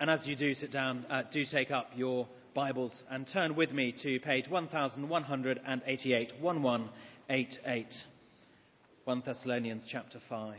And 0.00 0.08
as 0.08 0.24
you 0.28 0.36
do 0.36 0.54
sit 0.54 0.70
down, 0.70 1.04
uh, 1.10 1.22
do 1.32 1.44
take 1.44 1.72
up 1.72 1.90
your 1.96 2.28
Bibles 2.54 3.02
and 3.10 3.26
turn 3.32 3.56
with 3.56 3.72
me 3.72 3.92
to 4.04 4.20
page 4.20 4.48
1188, 4.48 6.32
1188, 6.40 7.94
1 9.04 9.22
Thessalonians 9.26 9.84
chapter 9.90 10.20
5. 10.28 10.54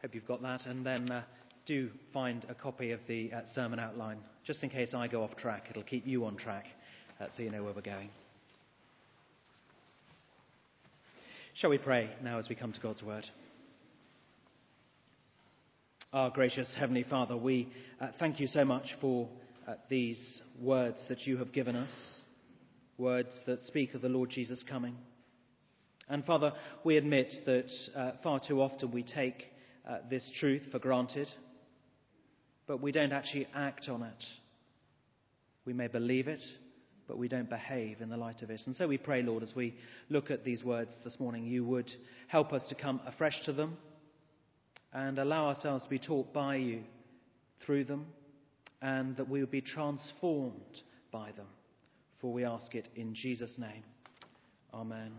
Hope 0.00 0.14
you've 0.14 0.26
got 0.26 0.40
that. 0.40 0.64
And 0.64 0.84
then 0.84 1.10
uh, 1.10 1.22
do 1.66 1.90
find 2.12 2.46
a 2.48 2.54
copy 2.54 2.92
of 2.92 3.00
the 3.06 3.32
uh, 3.32 3.40
sermon 3.52 3.78
outline. 3.78 4.18
Just 4.44 4.62
in 4.62 4.70
case 4.70 4.94
I 4.94 5.08
go 5.08 5.22
off 5.22 5.36
track, 5.36 5.66
it'll 5.70 5.82
keep 5.82 6.06
you 6.06 6.24
on 6.24 6.36
track 6.36 6.64
uh, 7.20 7.26
so 7.36 7.42
you 7.42 7.50
know 7.50 7.62
where 7.62 7.72
we're 7.72 7.82
going. 7.82 8.10
Shall 11.54 11.70
we 11.70 11.78
pray 11.78 12.10
now 12.22 12.38
as 12.38 12.48
we 12.48 12.54
come 12.54 12.72
to 12.72 12.80
God's 12.80 13.02
Word? 13.02 13.26
Our 16.12 16.30
gracious 16.30 16.74
Heavenly 16.78 17.04
Father, 17.04 17.36
we 17.36 17.68
uh, 18.00 18.08
thank 18.18 18.40
you 18.40 18.46
so 18.46 18.64
much 18.64 18.86
for 19.00 19.28
uh, 19.68 19.74
these 19.88 20.42
words 20.60 21.04
that 21.08 21.26
you 21.26 21.36
have 21.36 21.52
given 21.52 21.76
us, 21.76 22.22
words 22.98 23.38
that 23.46 23.60
speak 23.62 23.94
of 23.94 24.02
the 24.02 24.08
Lord 24.08 24.30
Jesus 24.30 24.64
coming. 24.68 24.96
And 26.08 26.24
Father, 26.24 26.52
we 26.82 26.96
admit 26.96 27.32
that 27.46 27.70
uh, 27.94 28.12
far 28.22 28.40
too 28.40 28.60
often 28.60 28.90
we 28.90 29.04
take 29.04 29.44
uh, 29.88 29.98
this 30.08 30.28
truth 30.40 30.62
for 30.72 30.80
granted, 30.80 31.28
but 32.70 32.80
we 32.80 32.92
don't 32.92 33.10
actually 33.10 33.48
act 33.52 33.88
on 33.88 34.04
it. 34.04 34.24
We 35.64 35.72
may 35.72 35.88
believe 35.88 36.28
it, 36.28 36.40
but 37.08 37.18
we 37.18 37.26
don't 37.26 37.50
behave 37.50 38.00
in 38.00 38.10
the 38.10 38.16
light 38.16 38.42
of 38.42 38.50
it. 38.50 38.60
And 38.64 38.76
so 38.76 38.86
we 38.86 38.96
pray, 38.96 39.24
Lord, 39.24 39.42
as 39.42 39.52
we 39.56 39.74
look 40.08 40.30
at 40.30 40.44
these 40.44 40.62
words 40.62 40.94
this 41.02 41.18
morning, 41.18 41.46
you 41.46 41.64
would 41.64 41.90
help 42.28 42.52
us 42.52 42.64
to 42.68 42.76
come 42.76 43.00
afresh 43.08 43.44
to 43.46 43.52
them 43.52 43.76
and 44.92 45.18
allow 45.18 45.48
ourselves 45.48 45.82
to 45.82 45.90
be 45.90 45.98
taught 45.98 46.32
by 46.32 46.54
you 46.54 46.82
through 47.66 47.86
them, 47.86 48.06
and 48.80 49.16
that 49.16 49.28
we 49.28 49.40
would 49.40 49.50
be 49.50 49.62
transformed 49.62 50.82
by 51.10 51.32
them. 51.32 51.48
For 52.20 52.32
we 52.32 52.44
ask 52.44 52.76
it 52.76 52.86
in 52.94 53.16
Jesus' 53.16 53.56
name. 53.58 53.82
Amen. 54.72 55.10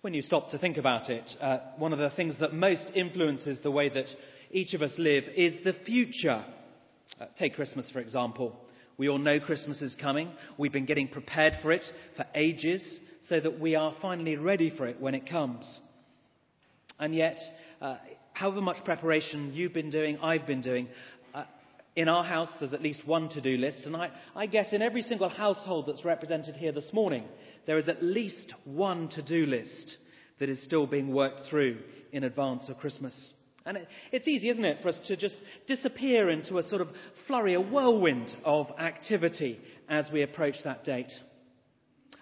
When 0.00 0.14
you 0.14 0.22
stop 0.22 0.50
to 0.50 0.58
think 0.58 0.76
about 0.76 1.10
it, 1.10 1.28
uh, 1.40 1.58
one 1.76 1.92
of 1.92 1.98
the 1.98 2.10
things 2.10 2.36
that 2.38 2.54
most 2.54 2.86
influences 2.94 3.58
the 3.64 3.70
way 3.72 3.88
that 3.88 4.06
each 4.52 4.72
of 4.72 4.80
us 4.80 4.92
live 4.96 5.24
is 5.34 5.54
the 5.64 5.72
future. 5.84 6.44
Uh, 7.20 7.24
take 7.36 7.56
Christmas, 7.56 7.90
for 7.90 7.98
example. 7.98 8.54
We 8.96 9.08
all 9.08 9.18
know 9.18 9.40
Christmas 9.40 9.82
is 9.82 9.96
coming. 10.00 10.30
We've 10.56 10.72
been 10.72 10.86
getting 10.86 11.08
prepared 11.08 11.54
for 11.62 11.72
it 11.72 11.84
for 12.16 12.24
ages 12.36 13.00
so 13.22 13.40
that 13.40 13.58
we 13.58 13.74
are 13.74 13.92
finally 14.00 14.36
ready 14.36 14.70
for 14.70 14.86
it 14.86 15.00
when 15.00 15.16
it 15.16 15.28
comes. 15.28 15.80
And 17.00 17.12
yet, 17.12 17.38
uh, 17.82 17.96
however 18.34 18.60
much 18.60 18.84
preparation 18.84 19.52
you've 19.52 19.74
been 19.74 19.90
doing, 19.90 20.18
I've 20.18 20.46
been 20.46 20.62
doing, 20.62 20.86
uh, 21.34 21.42
in 21.96 22.08
our 22.08 22.22
house 22.22 22.50
there's 22.60 22.72
at 22.72 22.82
least 22.82 23.04
one 23.04 23.30
to 23.30 23.40
do 23.40 23.56
list. 23.56 23.84
And 23.84 23.96
I, 23.96 24.10
I 24.36 24.46
guess 24.46 24.72
in 24.72 24.80
every 24.80 25.02
single 25.02 25.28
household 25.28 25.86
that's 25.88 26.04
represented 26.04 26.54
here 26.54 26.70
this 26.70 26.92
morning, 26.92 27.24
there 27.68 27.76
is 27.76 27.86
at 27.86 28.02
least 28.02 28.54
one 28.64 29.10
to 29.10 29.22
do 29.22 29.44
list 29.44 29.98
that 30.40 30.48
is 30.48 30.64
still 30.64 30.86
being 30.86 31.12
worked 31.12 31.42
through 31.50 31.76
in 32.12 32.24
advance 32.24 32.66
of 32.70 32.78
Christmas. 32.78 33.34
And 33.66 33.76
it, 33.76 33.86
it's 34.10 34.26
easy, 34.26 34.48
isn't 34.48 34.64
it, 34.64 34.78
for 34.80 34.88
us 34.88 34.98
to 35.06 35.18
just 35.18 35.36
disappear 35.66 36.30
into 36.30 36.56
a 36.56 36.62
sort 36.62 36.80
of 36.80 36.88
flurry, 37.26 37.52
a 37.52 37.60
whirlwind 37.60 38.34
of 38.42 38.68
activity 38.78 39.60
as 39.86 40.08
we 40.10 40.22
approach 40.22 40.54
that 40.64 40.82
date. 40.82 41.12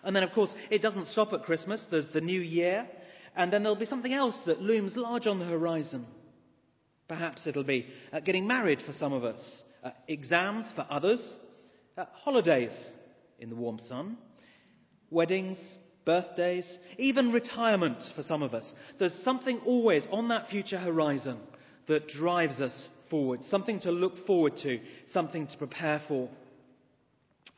And 0.02 0.16
then, 0.16 0.24
of 0.24 0.32
course, 0.32 0.52
it 0.68 0.82
doesn't 0.82 1.06
stop 1.06 1.32
at 1.32 1.44
Christmas. 1.44 1.80
There's 1.92 2.12
the 2.12 2.20
new 2.20 2.40
year. 2.40 2.88
And 3.36 3.52
then 3.52 3.62
there'll 3.62 3.78
be 3.78 3.86
something 3.86 4.12
else 4.12 4.36
that 4.46 4.60
looms 4.60 4.96
large 4.96 5.28
on 5.28 5.38
the 5.38 5.44
horizon. 5.44 6.06
Perhaps 7.06 7.46
it'll 7.46 7.62
be 7.62 7.86
uh, 8.12 8.18
getting 8.18 8.48
married 8.48 8.82
for 8.84 8.92
some 8.92 9.12
of 9.12 9.22
us, 9.22 9.62
uh, 9.84 9.90
exams 10.08 10.64
for 10.74 10.84
others, 10.90 11.36
uh, 11.96 12.06
holidays 12.24 12.72
in 13.38 13.48
the 13.48 13.54
warm 13.54 13.78
sun, 13.78 14.16
weddings, 15.10 15.58
birthdays, 16.04 16.78
even 16.98 17.32
retirement 17.32 18.02
for 18.14 18.22
some 18.22 18.42
of 18.42 18.54
us. 18.54 18.72
There's 18.98 19.14
something 19.24 19.60
always 19.66 20.06
on 20.10 20.28
that 20.28 20.48
future 20.48 20.78
horizon 20.78 21.38
that 21.88 22.08
drives 22.08 22.60
us 22.60 22.88
forward, 23.10 23.40
something 23.44 23.80
to 23.80 23.90
look 23.90 24.26
forward 24.26 24.54
to, 24.62 24.80
something 25.12 25.46
to 25.46 25.58
prepare 25.58 26.02
for. 26.08 26.28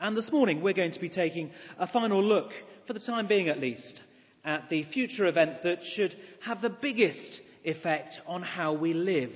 And 0.01 0.17
this 0.17 0.31
morning 0.33 0.63
we're 0.63 0.75
going 0.75 0.93
to 0.93 1.01
be 1.01 1.09
taking 1.09 1.51
a 1.79 1.87
final 1.87 2.23
look, 2.23 2.51
for 2.87 2.93
the 2.93 3.01
time 3.01 3.27
being 3.27 3.49
at 3.49 3.61
least, 3.61 4.01
at 4.45 4.69
the 4.71 4.85
future 4.93 5.27
event 5.27 5.63
that 5.65 5.79
should 5.95 6.15
have 6.45 6.63
the 6.63 6.71
biggest 6.71 7.41
effect 7.65 8.21
on 8.27 8.43
how 8.43 8.73
we 8.73 8.95
live. 8.95 9.33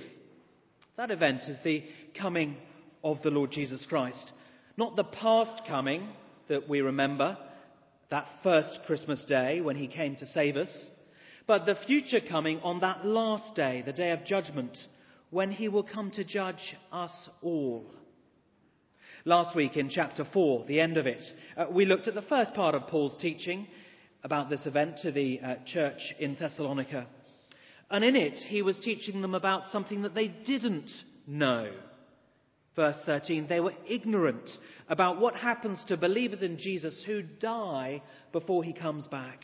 That 0.97 1.11
event 1.11 1.43
is 1.47 1.57
the 1.63 1.83
coming 2.19 2.55
of 3.03 3.21
the 3.23 3.31
Lord 3.31 3.51
Jesus 3.51 3.85
Christ. 3.87 4.31
Not 4.77 4.95
the 4.95 5.03
past 5.03 5.63
coming 5.67 6.09
that 6.47 6.69
we 6.69 6.81
remember, 6.81 7.37
that 8.13 8.27
first 8.43 8.79
Christmas 8.85 9.25
day 9.27 9.59
when 9.59 9.75
he 9.75 9.87
came 9.87 10.15
to 10.15 10.27
save 10.27 10.55
us, 10.55 10.69
but 11.47 11.65
the 11.65 11.73
future 11.87 12.19
coming 12.19 12.59
on 12.59 12.79
that 12.81 13.03
last 13.03 13.55
day, 13.55 13.81
the 13.83 13.91
day 13.91 14.11
of 14.11 14.23
judgment, 14.23 14.77
when 15.31 15.49
he 15.49 15.67
will 15.67 15.81
come 15.81 16.11
to 16.11 16.23
judge 16.23 16.75
us 16.91 17.11
all. 17.41 17.83
Last 19.25 19.55
week 19.55 19.77
in 19.77 19.89
chapter 19.89 20.27
4, 20.31 20.65
the 20.67 20.79
end 20.79 20.97
of 20.97 21.07
it, 21.07 21.23
uh, 21.57 21.65
we 21.71 21.85
looked 21.85 22.07
at 22.07 22.13
the 22.13 22.21
first 22.21 22.53
part 22.53 22.75
of 22.75 22.85
Paul's 22.85 23.17
teaching 23.19 23.65
about 24.23 24.47
this 24.47 24.67
event 24.67 24.97
to 25.01 25.11
the 25.11 25.39
uh, 25.39 25.55
church 25.65 25.99
in 26.19 26.35
Thessalonica. 26.35 27.07
And 27.89 28.03
in 28.03 28.15
it, 28.15 28.35
he 28.35 28.61
was 28.61 28.77
teaching 28.77 29.23
them 29.23 29.33
about 29.33 29.71
something 29.71 30.03
that 30.03 30.13
they 30.13 30.27
didn't 30.27 30.91
know. 31.25 31.71
Verse 32.75 32.97
13, 33.05 33.47
they 33.47 33.59
were 33.59 33.73
ignorant 33.87 34.49
about 34.89 35.19
what 35.19 35.35
happens 35.35 35.83
to 35.85 35.97
believers 35.97 36.41
in 36.41 36.57
Jesus 36.57 37.03
who 37.05 37.21
die 37.21 38.01
before 38.31 38.63
he 38.63 38.73
comes 38.73 39.07
back. 39.07 39.39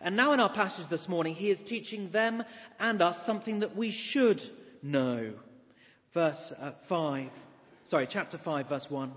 And 0.00 0.16
now 0.16 0.32
in 0.32 0.40
our 0.40 0.52
passage 0.52 0.88
this 0.88 1.08
morning, 1.08 1.34
he 1.34 1.50
is 1.50 1.58
teaching 1.68 2.10
them 2.10 2.42
and 2.80 3.02
us 3.02 3.16
something 3.26 3.60
that 3.60 3.76
we 3.76 3.92
should 3.92 4.40
know. 4.82 5.34
Verse 6.14 6.52
uh, 6.58 6.72
5, 6.88 7.28
sorry, 7.88 8.08
chapter 8.10 8.38
5, 8.42 8.68
verse 8.68 8.86
1. 8.88 9.12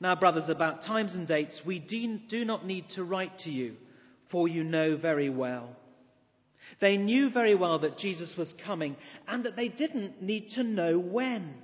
Now, 0.00 0.14
brothers, 0.14 0.48
about 0.48 0.84
times 0.84 1.14
and 1.14 1.26
dates 1.26 1.60
we 1.66 1.80
do 1.80 2.44
not 2.44 2.64
need 2.64 2.84
to 2.90 3.02
write 3.02 3.40
to 3.40 3.50
you, 3.50 3.74
for 4.30 4.46
you 4.46 4.62
know 4.62 4.96
very 4.96 5.30
well. 5.30 5.74
They 6.80 6.96
knew 6.96 7.30
very 7.30 7.54
well 7.54 7.80
that 7.80 7.98
Jesus 7.98 8.34
was 8.36 8.54
coming 8.64 8.96
and 9.26 9.44
that 9.44 9.56
they 9.56 9.68
didn't 9.68 10.22
need 10.22 10.50
to 10.50 10.62
know 10.62 10.98
when. 10.98 11.54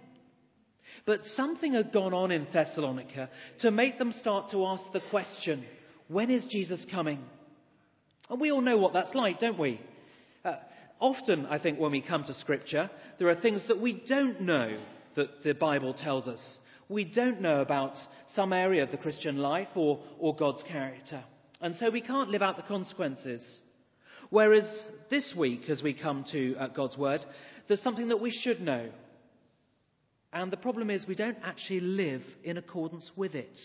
But 1.06 1.24
something 1.36 1.74
had 1.74 1.92
gone 1.92 2.14
on 2.14 2.30
in 2.30 2.46
Thessalonica 2.52 3.28
to 3.60 3.70
make 3.70 3.98
them 3.98 4.12
start 4.12 4.50
to 4.50 4.64
ask 4.66 4.84
the 4.92 5.02
question 5.10 5.64
when 6.08 6.30
is 6.30 6.46
Jesus 6.50 6.84
coming? 6.90 7.20
And 8.30 8.40
we 8.40 8.50
all 8.50 8.60
know 8.60 8.78
what 8.78 8.92
that's 8.92 9.14
like, 9.14 9.38
don't 9.38 9.58
we? 9.58 9.80
Uh, 10.44 10.56
often, 11.00 11.46
I 11.46 11.58
think, 11.58 11.78
when 11.78 11.92
we 11.92 12.00
come 12.00 12.24
to 12.24 12.34
Scripture, 12.34 12.90
there 13.18 13.28
are 13.28 13.34
things 13.34 13.62
that 13.68 13.80
we 13.80 14.02
don't 14.06 14.40
know 14.40 14.78
that 15.16 15.42
the 15.44 15.52
Bible 15.52 15.94
tells 15.94 16.26
us. 16.26 16.58
We 16.88 17.04
don't 17.04 17.40
know 17.40 17.60
about 17.60 17.94
some 18.34 18.52
area 18.52 18.82
of 18.82 18.90
the 18.90 18.96
Christian 18.96 19.38
life 19.38 19.68
or, 19.74 20.00
or 20.18 20.36
God's 20.36 20.62
character. 20.64 21.22
And 21.60 21.76
so 21.76 21.90
we 21.90 22.02
can't 22.02 22.30
live 22.30 22.42
out 22.42 22.56
the 22.56 22.62
consequences. 22.62 23.60
Whereas 24.30 24.64
this 25.10 25.34
week, 25.36 25.70
as 25.70 25.82
we 25.82 25.94
come 25.94 26.24
to 26.32 26.56
uh, 26.56 26.66
God's 26.68 26.98
Word, 26.98 27.20
there's 27.68 27.82
something 27.82 28.08
that 28.08 28.20
we 28.20 28.30
should 28.30 28.60
know. 28.60 28.90
And 30.34 30.52
the 30.52 30.56
problem 30.56 30.90
is, 30.90 31.06
we 31.06 31.14
don't 31.14 31.38
actually 31.44 31.78
live 31.78 32.22
in 32.42 32.58
accordance 32.58 33.08
with 33.14 33.36
it. 33.36 33.56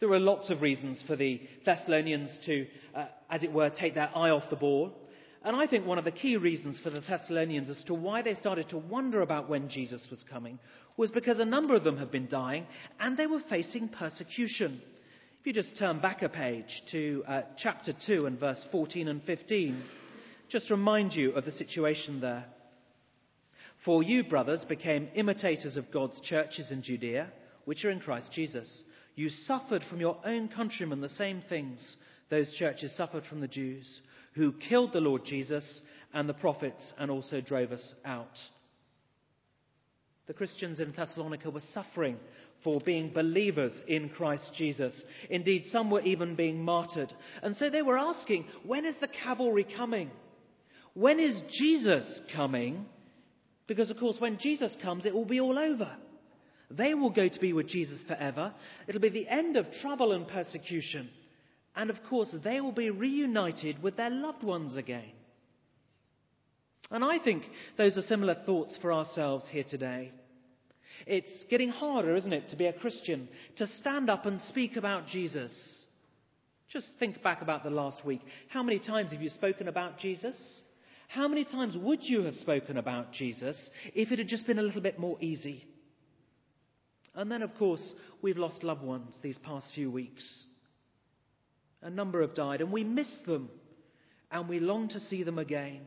There 0.00 0.10
are 0.10 0.18
lots 0.18 0.48
of 0.48 0.62
reasons 0.62 1.04
for 1.06 1.14
the 1.14 1.42
Thessalonians 1.66 2.38
to, 2.46 2.66
uh, 2.94 3.04
as 3.30 3.42
it 3.42 3.52
were, 3.52 3.68
take 3.68 3.94
their 3.94 4.10
eye 4.16 4.30
off 4.30 4.48
the 4.48 4.56
ball. 4.56 4.96
And 5.44 5.54
I 5.54 5.66
think 5.66 5.84
one 5.84 5.98
of 5.98 6.06
the 6.06 6.10
key 6.10 6.38
reasons 6.38 6.80
for 6.82 6.88
the 6.88 7.02
Thessalonians 7.02 7.68
as 7.68 7.84
to 7.84 7.92
why 7.92 8.22
they 8.22 8.32
started 8.32 8.70
to 8.70 8.78
wonder 8.78 9.20
about 9.20 9.50
when 9.50 9.68
Jesus 9.68 10.06
was 10.10 10.24
coming 10.30 10.58
was 10.96 11.10
because 11.10 11.38
a 11.38 11.44
number 11.44 11.74
of 11.74 11.84
them 11.84 11.98
had 11.98 12.10
been 12.10 12.28
dying 12.28 12.66
and 12.98 13.14
they 13.14 13.26
were 13.26 13.42
facing 13.50 13.90
persecution. 13.90 14.80
If 15.40 15.46
you 15.46 15.52
just 15.52 15.76
turn 15.78 16.00
back 16.00 16.22
a 16.22 16.30
page 16.30 16.82
to 16.92 17.24
uh, 17.28 17.42
chapter 17.58 17.92
2 18.06 18.24
and 18.24 18.40
verse 18.40 18.64
14 18.72 19.06
and 19.08 19.22
15, 19.24 19.82
just 20.48 20.70
remind 20.70 21.12
you 21.12 21.32
of 21.32 21.44
the 21.44 21.52
situation 21.52 22.22
there. 22.22 22.46
For 23.84 24.02
you, 24.02 24.24
brothers, 24.24 24.64
became 24.64 25.08
imitators 25.14 25.76
of 25.76 25.90
God's 25.90 26.20
churches 26.20 26.70
in 26.70 26.82
Judea, 26.82 27.28
which 27.64 27.84
are 27.84 27.90
in 27.90 28.00
Christ 28.00 28.32
Jesus. 28.32 28.82
You 29.14 29.28
suffered 29.28 29.84
from 29.88 30.00
your 30.00 30.18
own 30.24 30.48
countrymen 30.48 31.00
the 31.00 31.08
same 31.10 31.42
things 31.48 31.96
those 32.30 32.52
churches 32.54 32.96
suffered 32.96 33.24
from 33.26 33.40
the 33.40 33.48
Jews, 33.48 34.00
who 34.34 34.52
killed 34.52 34.92
the 34.92 35.00
Lord 35.00 35.24
Jesus 35.24 35.82
and 36.12 36.28
the 36.28 36.34
prophets 36.34 36.92
and 36.98 37.10
also 37.10 37.40
drove 37.40 37.72
us 37.72 37.94
out. 38.04 38.38
The 40.26 40.32
Christians 40.32 40.80
in 40.80 40.92
Thessalonica 40.92 41.50
were 41.50 41.60
suffering 41.72 42.16
for 42.62 42.80
being 42.80 43.12
believers 43.12 43.82
in 43.86 44.08
Christ 44.08 44.52
Jesus. 44.56 45.04
Indeed, 45.28 45.66
some 45.66 45.90
were 45.90 46.00
even 46.00 46.34
being 46.34 46.64
martyred. 46.64 47.12
And 47.42 47.54
so 47.56 47.68
they 47.68 47.82
were 47.82 47.98
asking, 47.98 48.46
when 48.64 48.86
is 48.86 48.96
the 49.00 49.08
cavalry 49.08 49.66
coming? 49.76 50.10
When 50.94 51.20
is 51.20 51.42
Jesus 51.60 52.22
coming? 52.34 52.86
Because, 53.66 53.90
of 53.90 53.98
course, 53.98 54.16
when 54.18 54.38
Jesus 54.38 54.76
comes, 54.82 55.06
it 55.06 55.14
will 55.14 55.24
be 55.24 55.40
all 55.40 55.58
over. 55.58 55.90
They 56.70 56.94
will 56.94 57.10
go 57.10 57.28
to 57.28 57.40
be 57.40 57.52
with 57.52 57.68
Jesus 57.68 58.02
forever. 58.06 58.52
It'll 58.86 59.00
be 59.00 59.08
the 59.08 59.28
end 59.28 59.56
of 59.56 59.66
trouble 59.80 60.12
and 60.12 60.26
persecution. 60.26 61.08
And, 61.76 61.90
of 61.90 61.96
course, 62.08 62.34
they 62.44 62.60
will 62.60 62.72
be 62.72 62.90
reunited 62.90 63.82
with 63.82 63.96
their 63.96 64.10
loved 64.10 64.42
ones 64.42 64.76
again. 64.76 65.10
And 66.90 67.04
I 67.04 67.18
think 67.18 67.44
those 67.76 67.96
are 67.96 68.02
similar 68.02 68.36
thoughts 68.46 68.78
for 68.80 68.92
ourselves 68.92 69.46
here 69.50 69.64
today. 69.68 70.12
It's 71.06 71.44
getting 71.50 71.70
harder, 71.70 72.14
isn't 72.16 72.32
it, 72.32 72.50
to 72.50 72.56
be 72.56 72.66
a 72.66 72.72
Christian, 72.72 73.28
to 73.56 73.66
stand 73.66 74.08
up 74.10 74.26
and 74.26 74.40
speak 74.42 74.76
about 74.76 75.06
Jesus. 75.06 75.52
Just 76.68 76.88
think 76.98 77.22
back 77.22 77.42
about 77.42 77.64
the 77.64 77.70
last 77.70 78.04
week. 78.04 78.20
How 78.48 78.62
many 78.62 78.78
times 78.78 79.12
have 79.12 79.22
you 79.22 79.30
spoken 79.30 79.68
about 79.68 79.98
Jesus? 79.98 80.36
How 81.08 81.28
many 81.28 81.44
times 81.44 81.76
would 81.76 82.00
you 82.02 82.24
have 82.24 82.34
spoken 82.34 82.76
about 82.76 83.12
Jesus 83.12 83.70
if 83.94 84.10
it 84.10 84.18
had 84.18 84.28
just 84.28 84.46
been 84.46 84.58
a 84.58 84.62
little 84.62 84.80
bit 84.80 84.98
more 84.98 85.16
easy? 85.20 85.66
And 87.14 87.30
then, 87.30 87.42
of 87.42 87.54
course, 87.56 87.94
we've 88.22 88.36
lost 88.36 88.64
loved 88.64 88.82
ones 88.82 89.16
these 89.22 89.38
past 89.38 89.68
few 89.74 89.90
weeks. 89.90 90.44
A 91.82 91.90
number 91.90 92.22
have 92.22 92.34
died, 92.34 92.60
and 92.60 92.72
we 92.72 92.82
miss 92.82 93.12
them, 93.26 93.50
and 94.30 94.48
we 94.48 94.58
long 94.58 94.88
to 94.88 95.00
see 95.00 95.22
them 95.22 95.38
again. 95.38 95.82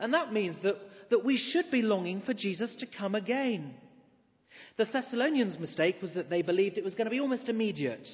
And 0.00 0.14
that 0.14 0.32
means 0.32 0.56
that, 0.62 0.76
that 1.10 1.24
we 1.24 1.36
should 1.36 1.70
be 1.70 1.82
longing 1.82 2.22
for 2.22 2.32
Jesus 2.32 2.74
to 2.76 2.86
come 2.86 3.14
again. 3.14 3.74
The 4.78 4.86
Thessalonians' 4.86 5.58
mistake 5.58 5.96
was 6.00 6.14
that 6.14 6.30
they 6.30 6.42
believed 6.42 6.78
it 6.78 6.84
was 6.84 6.94
going 6.94 7.06
to 7.06 7.10
be 7.10 7.20
almost 7.20 7.48
immediate, 7.48 8.08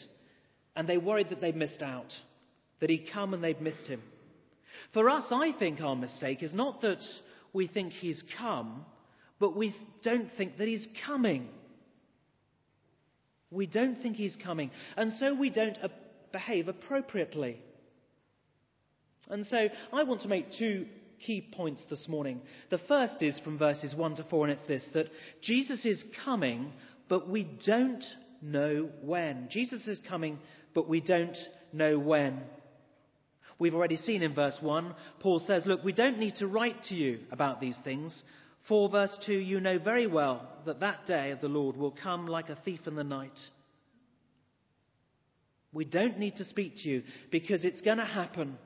and 0.75 0.89
they 0.89 0.99
worried 0.99 1.29
that 1.29 1.41
they'd 1.41 1.55
missed 1.55 1.83
out, 1.83 2.13
that 2.81 2.91
he'd 2.91 3.11
come 3.13 3.35
and 3.35 3.45
they'd 3.45 3.61
missed 3.61 3.87
him. 3.87 4.03
For 4.93 5.09
us, 5.09 5.27
I 5.31 5.53
think 5.59 5.81
our 5.81 5.97
mistake 5.97 6.43
is 6.43 6.53
not 6.53 6.81
that 6.83 7.03
we 7.53 7.67
think 7.67 7.93
he's 7.93 8.23
come, 8.39 8.85
but 9.39 9.57
we 9.57 9.75
don't 10.03 10.29
think 10.37 10.59
that 10.59 10.69
he's 10.69 10.87
coming. 11.07 11.49
We 13.51 13.67
don't 13.67 14.01
think 14.03 14.17
he's 14.17 14.37
coming, 14.37 14.71
and 14.97 15.13
so 15.15 15.35
we 15.35 15.51
don't 15.51 15.79
behave 16.33 16.69
appropriately. 16.69 17.63
And 19.29 19.45
so 19.47 19.69
I 19.93 20.03
want 20.05 20.23
to 20.23 20.29
make 20.29 20.53
two 20.59 20.87
key 21.25 21.49
points 21.53 21.83
this 21.91 22.07
morning. 22.09 22.41
The 22.71 22.79
first 22.79 23.23
is 23.23 23.41
from 23.41 23.59
verses 23.59 23.95
1 23.95 24.17
to 24.17 24.25
4, 24.25 24.47
and 24.49 24.59
it's 24.59 24.69
this 24.69 24.89
that 24.95 25.09
Jesus 25.43 25.85
is 25.85 26.03
coming, 26.25 26.73
but 27.09 27.29
we 27.29 27.45
don't 27.67 28.05
know 28.43 28.91
when. 29.03 29.49
Jesus 29.51 29.87
is 29.89 30.01
coming, 30.09 30.39
but 30.75 30.89
we 30.89 31.01
don't 31.01 31.37
know 31.73 31.99
when. 31.99 32.43
We've 33.59 33.75
already 33.75 33.97
seen 33.97 34.23
in 34.23 34.35
verse 34.35 34.57
1, 34.61 34.95
Paul 35.21 35.41
says, 35.41 35.67
Look, 35.67 35.83
we 35.83 35.93
don't 35.93 36.19
need 36.19 36.37
to 36.37 36.47
write 36.47 36.85
to 36.85 36.95
you 36.95 37.21
about 37.33 37.61
these 37.61 37.77
things. 37.83 38.23
For 38.69 38.89
verse 38.89 39.17
2, 39.27 39.33
you 39.33 39.61
know 39.61 39.79
very 39.79 40.07
well 40.07 40.47
that 40.67 40.81
that 40.81 41.07
day 41.07 41.31
of 41.33 41.41
the 41.41 41.49
Lord 41.49 41.77
will 41.77 41.95
come 42.03 42.27
like 42.27 42.51
a 42.51 42.59
thief 42.65 42.81
in 42.87 42.95
the 42.95 43.05
night. 43.05 43.39
We 45.73 45.85
don't 45.85 46.19
need 46.19 46.37
to 46.37 46.45
speak 46.45 46.77
to 46.83 46.89
you 46.89 47.03
because 47.31 47.65
it's 47.65 47.81
going 47.81 47.99
to 47.99 48.05
happen. 48.05 48.59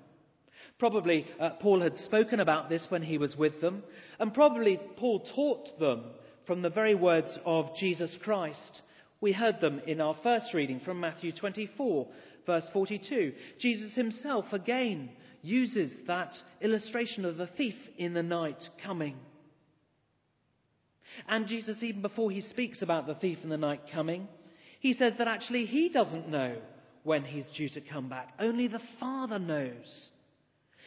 Probably 0.79 1.27
uh, 1.41 1.51
Paul 1.61 1.81
had 1.81 1.97
spoken 1.99 2.41
about 2.41 2.69
this 2.69 2.87
when 2.89 3.03
he 3.03 3.19
was 3.19 3.37
with 3.37 3.61
them, 3.61 3.83
and 4.19 4.35
probably 4.35 4.81
Paul 4.97 5.21
taught 5.35 5.79
them 5.79 6.05
from 6.47 6.63
the 6.63 6.71
very 6.71 6.95
words 6.95 7.39
of 7.45 7.77
Jesus 7.77 8.17
Christ. 8.23 8.83
We 9.23 9.33
heard 9.33 9.61
them 9.61 9.81
in 9.87 10.01
our 10.01 10.17
first 10.23 10.53
reading 10.53 10.81
from 10.81 10.99
Matthew 10.99 11.31
24, 11.33 12.09
verse 12.45 12.69
42. 12.73 13.33
Jesus 13.61 13.95
himself 13.95 14.47
again 14.53 15.11
uses 15.43 15.97
that 16.09 16.35
illustration 16.61 17.25
of 17.25 17.37
the 17.37 17.47
thief 17.47 17.77
in 17.97 18.15
the 18.15 18.23
night 18.25 18.63
coming. 18.85 19.17
And 21.29 21.47
Jesus, 21.47 21.83
even 21.85 22.03
before 22.03 22.33
he 22.33 22.41
speaks 22.41 22.83
about 22.83 23.07
the 23.07 23.15
thief 23.15 23.39
in 23.45 23.49
the 23.49 23.57
night 23.57 23.83
coming, 23.93 24.27
he 24.81 24.93
says 24.93 25.15
that 25.19 25.29
actually 25.29 25.67
he 25.67 25.89
doesn't 25.89 26.29
know 26.29 26.57
when 27.05 27.23
he's 27.23 27.47
due 27.57 27.69
to 27.69 27.81
come 27.81 28.09
back. 28.09 28.33
Only 28.41 28.67
the 28.67 28.83
Father 28.99 29.39
knows. 29.39 30.11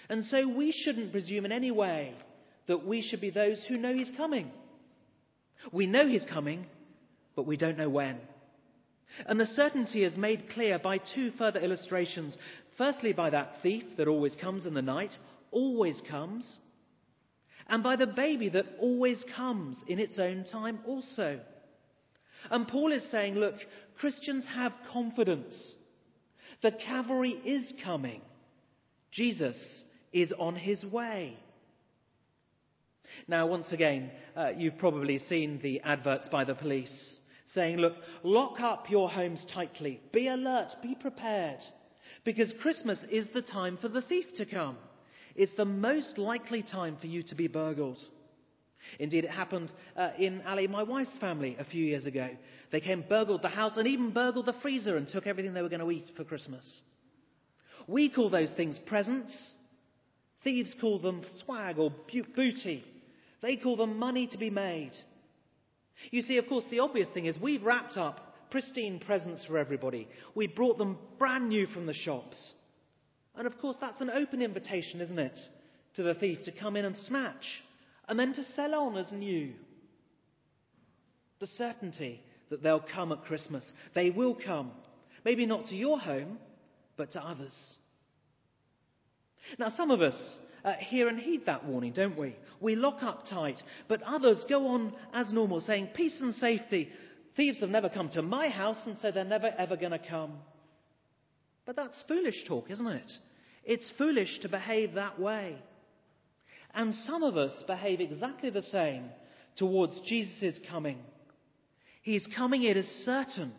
And 0.10 0.26
so 0.26 0.46
we 0.46 0.74
shouldn't 0.74 1.14
presume 1.14 1.46
in 1.46 1.54
any 1.54 1.72
way 1.72 2.14
that 2.68 2.86
we 2.86 3.02
should 3.02 3.22
be 3.22 3.30
those 3.30 3.64
who 3.70 3.78
know 3.78 3.94
He's 3.94 4.12
coming. 4.18 4.52
We 5.72 5.88
know 5.88 6.08
He's 6.08 6.26
coming, 6.26 6.66
but 7.36 7.46
we 7.46 7.58
don't 7.58 7.78
know 7.78 7.90
when. 7.90 8.18
And 9.28 9.40
the 9.40 9.46
certainty 9.46 10.04
is 10.04 10.18
made 10.18 10.50
clear 10.50 10.80
by 10.80 10.98
two 10.98 11.32
further 11.32 11.60
illustrations. 11.60 12.38
Firstly, 12.78 13.14
by 13.14 13.30
that 13.30 13.62
thief 13.62 13.84
that 13.98 14.08
always 14.08 14.36
comes 14.36 14.66
in 14.66 14.74
the 14.74 14.82
night, 14.82 15.16
always 15.52 16.02
comes, 16.10 16.60
and 17.68 17.82
by 17.82 17.96
the 17.96 18.08
baby 18.08 18.50
that 18.50 18.66
always 18.80 19.24
comes 19.36 19.82
in 19.88 20.00
its 20.00 20.20
own 20.20 20.44
time 20.44 20.80
also. 20.86 21.40
And 22.52 22.68
Paul 22.68 22.92
is 22.92 23.10
saying, 23.10 23.36
look, 23.36 23.56
Christians 23.98 24.46
have 24.54 24.74
confidence. 24.92 25.76
The 26.62 26.72
cavalry 26.72 27.32
is 27.32 27.74
coming. 27.84 28.22
Jesus 29.12 29.58
is 30.14 30.32
on 30.38 30.56
his 30.56 30.84
way. 30.84 31.38
Now, 33.28 33.48
once 33.48 33.72
again, 33.72 34.12
uh, 34.36 34.50
you've 34.56 34.78
probably 34.78 35.18
seen 35.18 35.60
the 35.64 35.80
adverts 35.82 36.28
by 36.30 36.44
the 36.44 36.54
police 36.54 37.18
saying, 37.54 37.78
look, 37.78 37.94
lock 38.24 38.60
up 38.60 38.90
your 38.90 39.10
homes 39.10 39.46
tightly, 39.54 40.00
be 40.12 40.28
alert, 40.28 40.76
be 40.82 40.96
prepared, 40.96 41.60
because 42.24 42.54
Christmas 42.62 43.00
is 43.12 43.28
the 43.34 43.42
time 43.42 43.78
for 43.78 43.88
the 43.88 44.02
thief 44.02 44.26
to 44.36 44.46
come. 44.46 44.78
It's 45.36 45.56
the 45.56 45.66
most 45.66 46.18
likely 46.18 46.64
time 46.64 46.98
for 47.00 47.08
you 47.08 47.22
to 47.24 47.36
be 47.36 47.48
burgled. 47.48 48.00
Indeed, 49.00 49.26
it 49.26 49.32
happened 49.32 49.72
uh, 49.98 50.12
in 50.18 50.42
Ali, 50.46 50.68
my 50.68 50.84
wife's 50.84 51.18
family, 51.18 51.56
a 51.60 51.66
few 51.66 51.84
years 51.84 52.06
ago. 52.06 52.30
They 52.72 52.80
came, 52.80 53.04
burgled 53.08 53.42
the 53.42 53.50
house, 53.50 53.78
and 53.78 53.88
even 53.88 54.12
burgled 54.12 54.46
the 54.46 54.56
freezer 54.62 54.96
and 54.98 55.08
took 55.08 55.28
everything 55.28 55.54
they 55.54 55.62
were 55.62 55.70
going 55.70 55.82
to 55.82 55.92
eat 55.92 56.10
for 56.16 56.24
Christmas. 56.24 56.82
We 57.88 58.10
call 58.10 58.30
those 58.30 58.52
things 58.56 58.80
presents. 58.86 59.54
Thieves 60.44 60.76
call 60.80 61.00
them 61.00 61.24
swag 61.44 61.78
or 61.78 61.92
booty. 62.36 62.84
They 63.42 63.58
call 63.58 63.76
them 63.76 63.98
money 63.98 64.28
to 64.28 64.38
be 64.38 64.50
made. 64.50 64.94
You 66.12 66.22
see, 66.22 66.38
of 66.38 66.48
course, 66.48 66.66
the 66.70 66.80
obvious 66.80 67.10
thing 67.10 67.26
is 67.26 67.40
we've 67.40 67.64
wrapped 67.64 67.98
up 67.98 68.34
pristine 68.52 69.00
presents 69.00 69.46
for 69.46 69.58
everybody. 69.58 70.08
We 70.34 70.48
brought 70.48 70.78
them 70.78 70.98
brand 71.18 71.50
new 71.50 71.68
from 71.68 71.86
the 71.86 71.94
shops. 71.94 72.54
And 73.36 73.48
of 73.48 73.58
course, 73.60 73.78
that's 73.82 74.02
an 74.02 74.10
open 74.10 74.42
invitation, 74.42 75.02
isn't 75.02 75.20
it, 75.20 75.38
to 75.96 76.04
the 76.04 76.14
thief 76.14 76.40
to 76.46 76.52
come 76.52 76.76
in 76.76 76.86
and 76.86 76.98
snatch 76.98 77.46
and 78.08 78.20
then 78.20 78.34
to 78.34 78.44
sell 78.44 78.74
on 78.76 78.98
as 78.98 79.12
new. 79.12 79.54
The 81.40 81.48
certainty 81.48 82.22
that 82.50 82.64
they'll 82.64 82.80
come 82.94 83.12
at 83.12 83.26
Christmas. 83.26 83.70
They 83.94 84.10
will 84.10 84.36
come. 84.36 84.72
Maybe 85.24 85.46
not 85.46 85.66
to 85.68 85.76
your 85.76 86.00
home, 86.00 86.38
but 86.98 87.12
to 87.14 87.20
others. 87.22 87.54
Now, 89.58 89.70
some 89.70 89.92
of 89.92 90.02
us 90.02 90.40
uh, 90.66 90.74
hear 90.80 91.08
and 91.08 91.20
heed 91.20 91.46
that 91.46 91.64
warning, 91.64 91.94
don't 91.94 92.18
we? 92.18 92.36
We 92.60 92.76
lock 92.76 93.04
up 93.04 93.26
tight, 93.30 93.62
but 93.88 94.02
others 94.02 94.44
go 94.50 94.68
on 94.68 94.94
as 95.14 95.32
normal, 95.32 95.62
saying, 95.62 95.90
Peace 95.94 96.20
and 96.20 96.34
safety. 96.34 96.90
Thieves 97.38 97.62
have 97.62 97.70
never 97.70 97.88
come 97.88 98.10
to 98.10 98.24
my 98.24 98.50
house, 98.50 98.82
and 98.86 98.98
so 98.98 99.12
they're 99.12 99.24
never 99.24 99.52
ever 99.58 99.78
going 99.78 99.92
to 99.92 100.00
come. 100.00 100.34
But 101.66 101.76
that's 101.76 102.04
foolish 102.08 102.46
talk, 102.48 102.72
isn't 102.72 102.88
it? 102.88 103.12
It's 103.64 103.92
foolish 103.98 104.40
to 104.40 104.50
behave 104.50 104.94
that 104.94 105.20
way. 105.20 105.58
And 106.74 106.94
some 106.94 107.24
of 107.24 107.38
us 107.38 107.64
behave 107.68 108.02
exactly 108.02 108.50
the 108.50 108.62
same 108.64 109.10
towards 109.56 110.02
Jesus' 110.02 110.60
coming. 110.70 110.98
He's 112.02 112.28
coming, 112.36 112.64
it 112.64 112.76
is 112.76 112.88
certain. 113.06 113.54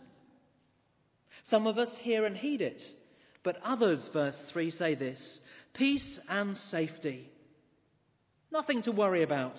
Some 1.44 1.66
of 1.66 1.78
us 1.78 1.90
hear 2.00 2.24
and 2.24 2.36
heed 2.36 2.60
it, 2.60 2.82
but 3.42 3.58
others, 3.64 4.08
verse 4.12 4.36
3, 4.52 4.70
say 4.72 4.94
this 4.96 5.40
peace 5.76 6.18
and 6.28 6.56
safety. 6.56 7.30
Nothing 8.52 8.82
to 8.82 8.92
worry 8.92 9.22
about. 9.22 9.58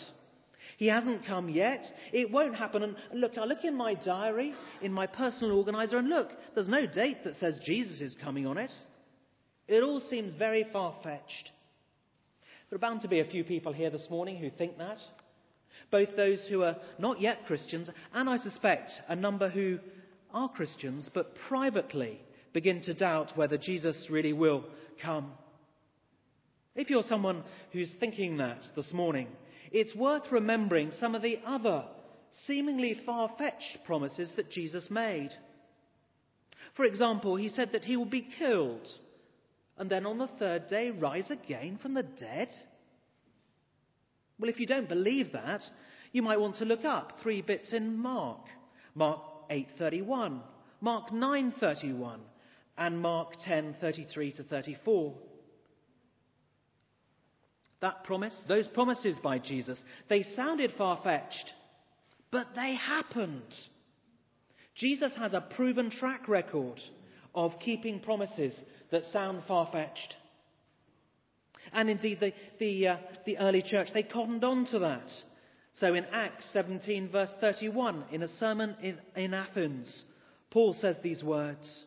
He 0.77 0.87
hasn't 0.87 1.25
come 1.25 1.49
yet. 1.49 1.83
It 2.13 2.31
won't 2.31 2.55
happen. 2.55 2.83
And 2.83 2.95
look, 3.13 3.37
I 3.37 3.45
look 3.45 3.63
in 3.63 3.75
my 3.75 3.95
diary, 3.95 4.53
in 4.81 4.91
my 4.91 5.07
personal 5.07 5.57
organizer, 5.57 5.97
and 5.97 6.09
look, 6.09 6.29
there's 6.53 6.67
no 6.67 6.85
date 6.85 7.23
that 7.23 7.35
says 7.35 7.59
Jesus 7.65 8.01
is 8.01 8.15
coming 8.23 8.45
on 8.45 8.57
it. 8.57 8.71
It 9.67 9.83
all 9.83 9.99
seems 9.99 10.33
very 10.35 10.65
far 10.71 10.95
fetched. 11.03 11.51
There 12.69 12.75
are 12.77 12.79
bound 12.79 13.01
to 13.01 13.07
be 13.07 13.19
a 13.19 13.25
few 13.25 13.43
people 13.43 13.73
here 13.73 13.89
this 13.89 14.07
morning 14.09 14.37
who 14.37 14.49
think 14.49 14.77
that. 14.77 14.99
Both 15.89 16.15
those 16.15 16.45
who 16.49 16.63
are 16.63 16.75
not 16.99 17.21
yet 17.21 17.45
Christians, 17.45 17.89
and 18.13 18.29
I 18.29 18.37
suspect 18.37 18.91
a 19.07 19.15
number 19.15 19.49
who 19.49 19.79
are 20.33 20.49
Christians, 20.49 21.09
but 21.13 21.35
privately 21.47 22.19
begin 22.53 22.81
to 22.83 22.93
doubt 22.93 23.37
whether 23.37 23.57
Jesus 23.57 24.07
really 24.09 24.33
will 24.33 24.65
come. 25.01 25.31
If 26.77 26.89
you're 26.89 27.03
someone 27.03 27.43
who's 27.73 27.93
thinking 27.99 28.37
that 28.37 28.59
this 28.75 28.93
morning, 28.93 29.27
it's 29.71 29.95
worth 29.95 30.31
remembering 30.31 30.91
some 30.91 31.15
of 31.15 31.21
the 31.21 31.39
other 31.45 31.83
seemingly 32.45 32.95
far 33.05 33.29
fetched 33.37 33.79
promises 33.85 34.31
that 34.35 34.51
Jesus 34.51 34.89
made. 34.89 35.31
For 36.75 36.85
example, 36.85 37.35
he 37.35 37.49
said 37.49 37.71
that 37.71 37.83
he 37.83 37.97
will 37.97 38.05
be 38.05 38.29
killed 38.37 38.87
and 39.77 39.89
then 39.89 40.05
on 40.05 40.17
the 40.17 40.27
third 40.39 40.67
day 40.67 40.91
rise 40.91 41.29
again 41.29 41.79
from 41.81 41.93
the 41.93 42.03
dead. 42.03 42.49
Well, 44.39 44.49
if 44.49 44.59
you 44.59 44.67
don't 44.67 44.89
believe 44.89 45.31
that, 45.33 45.61
you 46.11 46.21
might 46.21 46.39
want 46.39 46.57
to 46.57 46.65
look 46.65 46.85
up 46.85 47.19
three 47.21 47.41
bits 47.41 47.73
in 47.73 47.97
Mark. 47.97 48.41
Mark 48.95 49.21
8:31, 49.49 50.41
Mark 50.81 51.09
9:31, 51.09 52.19
and 52.77 52.99
Mark 52.99 53.33
10:33 53.45 54.35
to 54.35 54.43
34. 54.43 55.15
That 57.81 58.03
promise, 58.03 58.37
those 58.47 58.67
promises 58.67 59.19
by 59.21 59.39
Jesus, 59.39 59.81
they 60.09 60.23
sounded 60.23 60.73
far-fetched, 60.77 61.53
but 62.31 62.47
they 62.55 62.75
happened. 62.75 63.53
Jesus 64.75 65.13
has 65.17 65.33
a 65.33 65.41
proven 65.41 65.91
track 65.91 66.27
record 66.27 66.79
of 67.35 67.59
keeping 67.59 67.99
promises 67.99 68.59
that 68.91 69.05
sound 69.11 69.43
far-fetched. 69.47 70.15
And 71.73 71.89
indeed, 71.89 72.19
the, 72.19 72.33
the, 72.59 72.87
uh, 72.87 72.97
the 73.25 73.37
early 73.37 73.61
church, 73.61 73.89
they 73.93 74.03
cottoned 74.03 74.43
on 74.43 74.65
to 74.67 74.79
that. 74.79 75.09
So 75.73 75.93
in 75.93 76.05
Acts 76.05 76.49
17, 76.53 77.09
verse 77.09 77.31
31, 77.39 78.05
in 78.11 78.23
a 78.23 78.27
sermon 78.27 78.75
in, 78.81 78.97
in 79.15 79.33
Athens, 79.33 80.03
Paul 80.49 80.75
says 80.79 80.95
these 81.03 81.23
words 81.23 81.85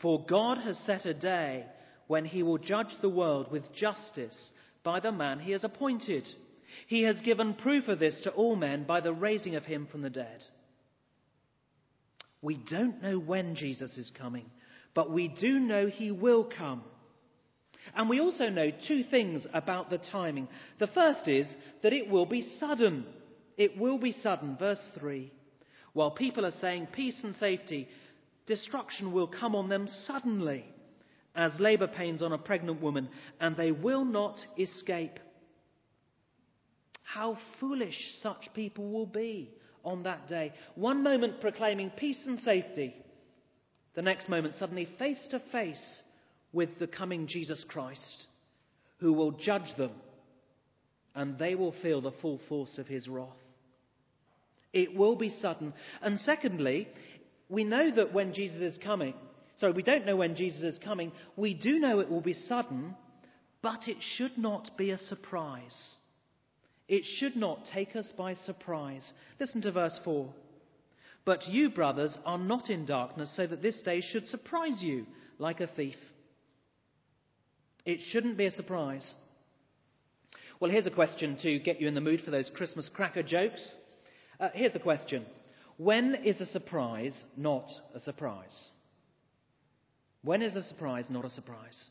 For 0.00 0.24
God 0.24 0.58
has 0.58 0.78
set 0.86 1.04
a 1.04 1.12
day 1.12 1.66
when 2.06 2.24
he 2.24 2.42
will 2.42 2.58
judge 2.58 2.94
the 3.00 3.08
world 3.08 3.50
with 3.50 3.72
justice 3.74 4.50
by 4.84 5.00
the 5.00 5.12
man 5.12 5.38
he 5.38 5.52
has 5.52 5.64
appointed. 5.64 6.26
He 6.86 7.02
has 7.02 7.20
given 7.20 7.54
proof 7.54 7.88
of 7.88 7.98
this 7.98 8.20
to 8.22 8.30
all 8.30 8.56
men 8.56 8.84
by 8.84 9.00
the 9.00 9.12
raising 9.12 9.54
of 9.56 9.64
him 9.64 9.86
from 9.90 10.02
the 10.02 10.10
dead. 10.10 10.44
We 12.40 12.56
don't 12.56 13.02
know 13.02 13.18
when 13.18 13.54
Jesus 13.54 13.96
is 13.96 14.10
coming, 14.18 14.46
but 14.94 15.10
we 15.10 15.28
do 15.28 15.60
know 15.60 15.86
he 15.86 16.10
will 16.10 16.44
come. 16.44 16.82
And 17.94 18.08
we 18.08 18.20
also 18.20 18.48
know 18.48 18.70
two 18.70 19.04
things 19.04 19.46
about 19.52 19.90
the 19.90 19.98
timing. 19.98 20.48
The 20.78 20.86
first 20.88 21.28
is 21.28 21.46
that 21.82 21.92
it 21.92 22.08
will 22.08 22.26
be 22.26 22.42
sudden. 22.58 23.06
It 23.56 23.76
will 23.76 23.98
be 23.98 24.12
sudden. 24.12 24.56
Verse 24.56 24.82
3. 24.98 25.30
While 25.92 26.12
people 26.12 26.46
are 26.46 26.52
saying 26.52 26.88
peace 26.92 27.20
and 27.22 27.34
safety, 27.36 27.88
destruction 28.46 29.12
will 29.12 29.26
come 29.26 29.54
on 29.54 29.68
them 29.68 29.88
suddenly 29.88 30.64
as 31.34 31.58
labour 31.58 31.88
pains 31.88 32.22
on 32.22 32.32
a 32.32 32.38
pregnant 32.38 32.80
woman, 32.82 33.08
and 33.40 33.56
they 33.56 33.72
will 33.72 34.04
not 34.04 34.38
escape. 34.58 35.18
How 37.02 37.36
foolish 37.60 37.96
such 38.22 38.48
people 38.54 38.90
will 38.90 39.06
be 39.06 39.50
on 39.84 40.04
that 40.04 40.28
day. 40.28 40.52
One 40.74 41.02
moment 41.02 41.40
proclaiming 41.40 41.90
peace 41.90 42.24
and 42.26 42.38
safety, 42.38 42.94
the 43.94 44.02
next 44.02 44.28
moment 44.28 44.54
suddenly 44.54 44.88
face 44.98 45.26
to 45.30 45.40
face 45.50 46.02
with 46.52 46.78
the 46.78 46.86
coming 46.86 47.26
Jesus 47.26 47.64
Christ, 47.68 48.26
who 48.98 49.12
will 49.12 49.32
judge 49.32 49.74
them, 49.76 49.92
and 51.14 51.38
they 51.38 51.54
will 51.54 51.74
feel 51.82 52.00
the 52.00 52.12
full 52.22 52.40
force 52.48 52.78
of 52.78 52.86
his 52.86 53.08
wrath. 53.08 53.28
It 54.72 54.94
will 54.94 55.16
be 55.16 55.28
sudden. 55.28 55.74
And 56.00 56.18
secondly, 56.20 56.88
we 57.48 57.64
know 57.64 57.94
that 57.94 58.14
when 58.14 58.32
Jesus 58.32 58.60
is 58.60 58.78
coming, 58.82 59.14
sorry, 59.62 59.72
we 59.72 59.82
don't 59.84 60.04
know 60.04 60.16
when 60.16 60.34
Jesus 60.34 60.74
is 60.74 60.78
coming, 60.84 61.12
we 61.36 61.54
do 61.54 61.78
know 61.78 62.00
it 62.00 62.10
will 62.10 62.20
be 62.20 62.32
sudden, 62.32 62.96
but 63.62 63.86
it 63.86 63.98
should 64.00 64.36
not 64.36 64.76
be 64.76 64.90
a 64.90 64.98
surprise. 64.98 65.94
It 66.88 67.04
should 67.04 67.36
not 67.36 67.66
take 67.72 67.94
us 67.94 68.12
by 68.18 68.34
surprise. 68.34 69.12
Listen 69.38 69.62
to 69.62 69.70
verse 69.70 69.98
4. 70.04 70.28
But 71.24 71.46
you, 71.46 71.70
brothers, 71.70 72.18
are 72.26 72.38
not 72.38 72.70
in 72.70 72.86
darkness, 72.86 73.32
so 73.36 73.46
that 73.46 73.62
this 73.62 73.80
day 73.82 74.00
should 74.00 74.26
surprise 74.26 74.82
you 74.82 75.06
like 75.38 75.60
a 75.60 75.68
thief. 75.68 75.94
It 77.86 78.00
shouldn't 78.08 78.36
be 78.36 78.46
a 78.46 78.50
surprise. 78.50 79.14
Well, 80.58 80.72
here's 80.72 80.88
a 80.88 80.90
question 80.90 81.38
to 81.42 81.60
get 81.60 81.80
you 81.80 81.86
in 81.86 81.94
the 81.94 82.00
mood 82.00 82.22
for 82.24 82.32
those 82.32 82.50
Christmas 82.50 82.90
cracker 82.92 83.22
jokes. 83.22 83.76
Uh, 84.40 84.48
here's 84.54 84.72
the 84.72 84.80
question 84.80 85.24
When 85.76 86.16
is 86.24 86.40
a 86.40 86.46
surprise 86.46 87.16
not 87.36 87.68
a 87.94 88.00
surprise? 88.00 88.70
When 90.22 90.42
is 90.42 90.56
a 90.56 90.62
surprise 90.62 91.06
not 91.10 91.24
a 91.24 91.30
surprise? 91.30 91.84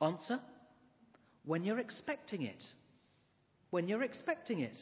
Answer 0.00 0.40
When 1.44 1.64
you're 1.64 1.80
expecting 1.80 2.42
it. 2.42 2.62
When 3.70 3.88
you're 3.88 4.02
expecting 4.02 4.60
it. 4.60 4.76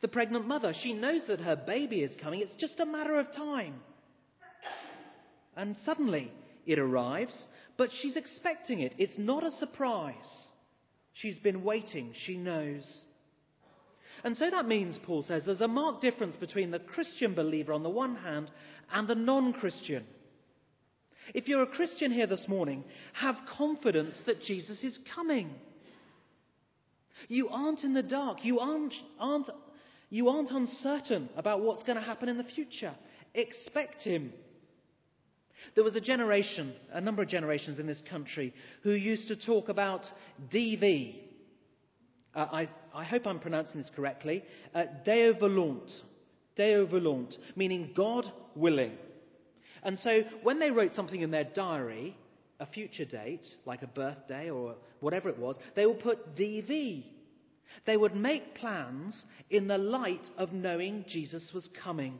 The 0.00 0.08
pregnant 0.08 0.46
mother, 0.46 0.72
she 0.82 0.92
knows 0.92 1.22
that 1.28 1.40
her 1.40 1.56
baby 1.56 2.02
is 2.02 2.16
coming. 2.20 2.40
It's 2.40 2.56
just 2.56 2.80
a 2.80 2.86
matter 2.86 3.18
of 3.18 3.32
time. 3.32 3.74
And 5.56 5.76
suddenly 5.84 6.32
it 6.66 6.78
arrives, 6.78 7.44
but 7.76 7.90
she's 7.92 8.16
expecting 8.16 8.80
it. 8.80 8.94
It's 8.98 9.18
not 9.18 9.46
a 9.46 9.50
surprise. 9.52 10.14
She's 11.12 11.38
been 11.38 11.62
waiting. 11.62 12.12
She 12.24 12.36
knows. 12.36 13.04
And 14.24 14.36
so 14.36 14.50
that 14.50 14.66
means, 14.66 14.98
Paul 15.04 15.22
says, 15.22 15.42
there's 15.44 15.60
a 15.60 15.68
marked 15.68 16.02
difference 16.02 16.34
between 16.36 16.70
the 16.70 16.78
Christian 16.78 17.34
believer 17.34 17.72
on 17.72 17.82
the 17.82 17.90
one 17.90 18.16
hand 18.16 18.50
and 18.92 19.06
the 19.06 19.14
non 19.14 19.52
Christian. 19.52 20.04
If 21.32 21.48
you're 21.48 21.62
a 21.62 21.66
Christian 21.66 22.12
here 22.12 22.26
this 22.26 22.46
morning, 22.48 22.84
have 23.14 23.36
confidence 23.56 24.14
that 24.26 24.42
Jesus 24.42 24.82
is 24.84 24.98
coming. 25.14 25.50
You 27.28 27.48
aren't 27.48 27.84
in 27.84 27.94
the 27.94 28.02
dark. 28.02 28.44
You 28.44 28.60
aren't, 28.60 28.94
aren't, 29.18 29.48
you 30.10 30.28
aren't 30.28 30.50
uncertain 30.50 31.28
about 31.36 31.62
what's 31.62 31.82
going 31.82 31.96
to 31.96 32.04
happen 32.04 32.28
in 32.28 32.36
the 32.36 32.44
future. 32.44 32.94
Expect 33.34 34.02
Him. 34.02 34.32
There 35.74 35.84
was 35.84 35.96
a 35.96 36.00
generation, 36.00 36.74
a 36.92 37.00
number 37.00 37.22
of 37.22 37.28
generations 37.28 37.78
in 37.78 37.86
this 37.86 38.02
country, 38.10 38.52
who 38.82 38.90
used 38.90 39.28
to 39.28 39.36
talk 39.36 39.68
about 39.68 40.04
DV. 40.52 41.20
Uh, 42.34 42.38
I, 42.38 42.68
I, 42.92 43.04
hope 43.04 43.26
I'm 43.26 43.38
pronouncing 43.38 43.80
this 43.80 43.90
correctly. 43.94 44.44
Uh, 44.74 44.84
Deo 45.04 45.32
volente. 45.34 45.92
Deo 46.56 46.86
volente, 46.86 47.36
meaning 47.56 47.92
God 47.96 48.30
willing. 48.54 48.92
And 49.84 49.98
so 49.98 50.22
when 50.42 50.58
they 50.58 50.70
wrote 50.70 50.94
something 50.94 51.20
in 51.20 51.30
their 51.30 51.44
diary, 51.44 52.16
a 52.58 52.66
future 52.66 53.04
date, 53.04 53.46
like 53.66 53.82
a 53.82 53.86
birthday 53.86 54.50
or 54.50 54.76
whatever 55.00 55.28
it 55.28 55.38
was, 55.38 55.56
they 55.76 55.86
would 55.86 56.00
put 56.00 56.34
DV. 56.34 57.04
They 57.86 57.96
would 57.96 58.14
make 58.14 58.54
plans 58.54 59.24
in 59.50 59.68
the 59.68 59.78
light 59.78 60.28
of 60.38 60.52
knowing 60.52 61.04
Jesus 61.08 61.50
was 61.54 61.68
coming. 61.82 62.18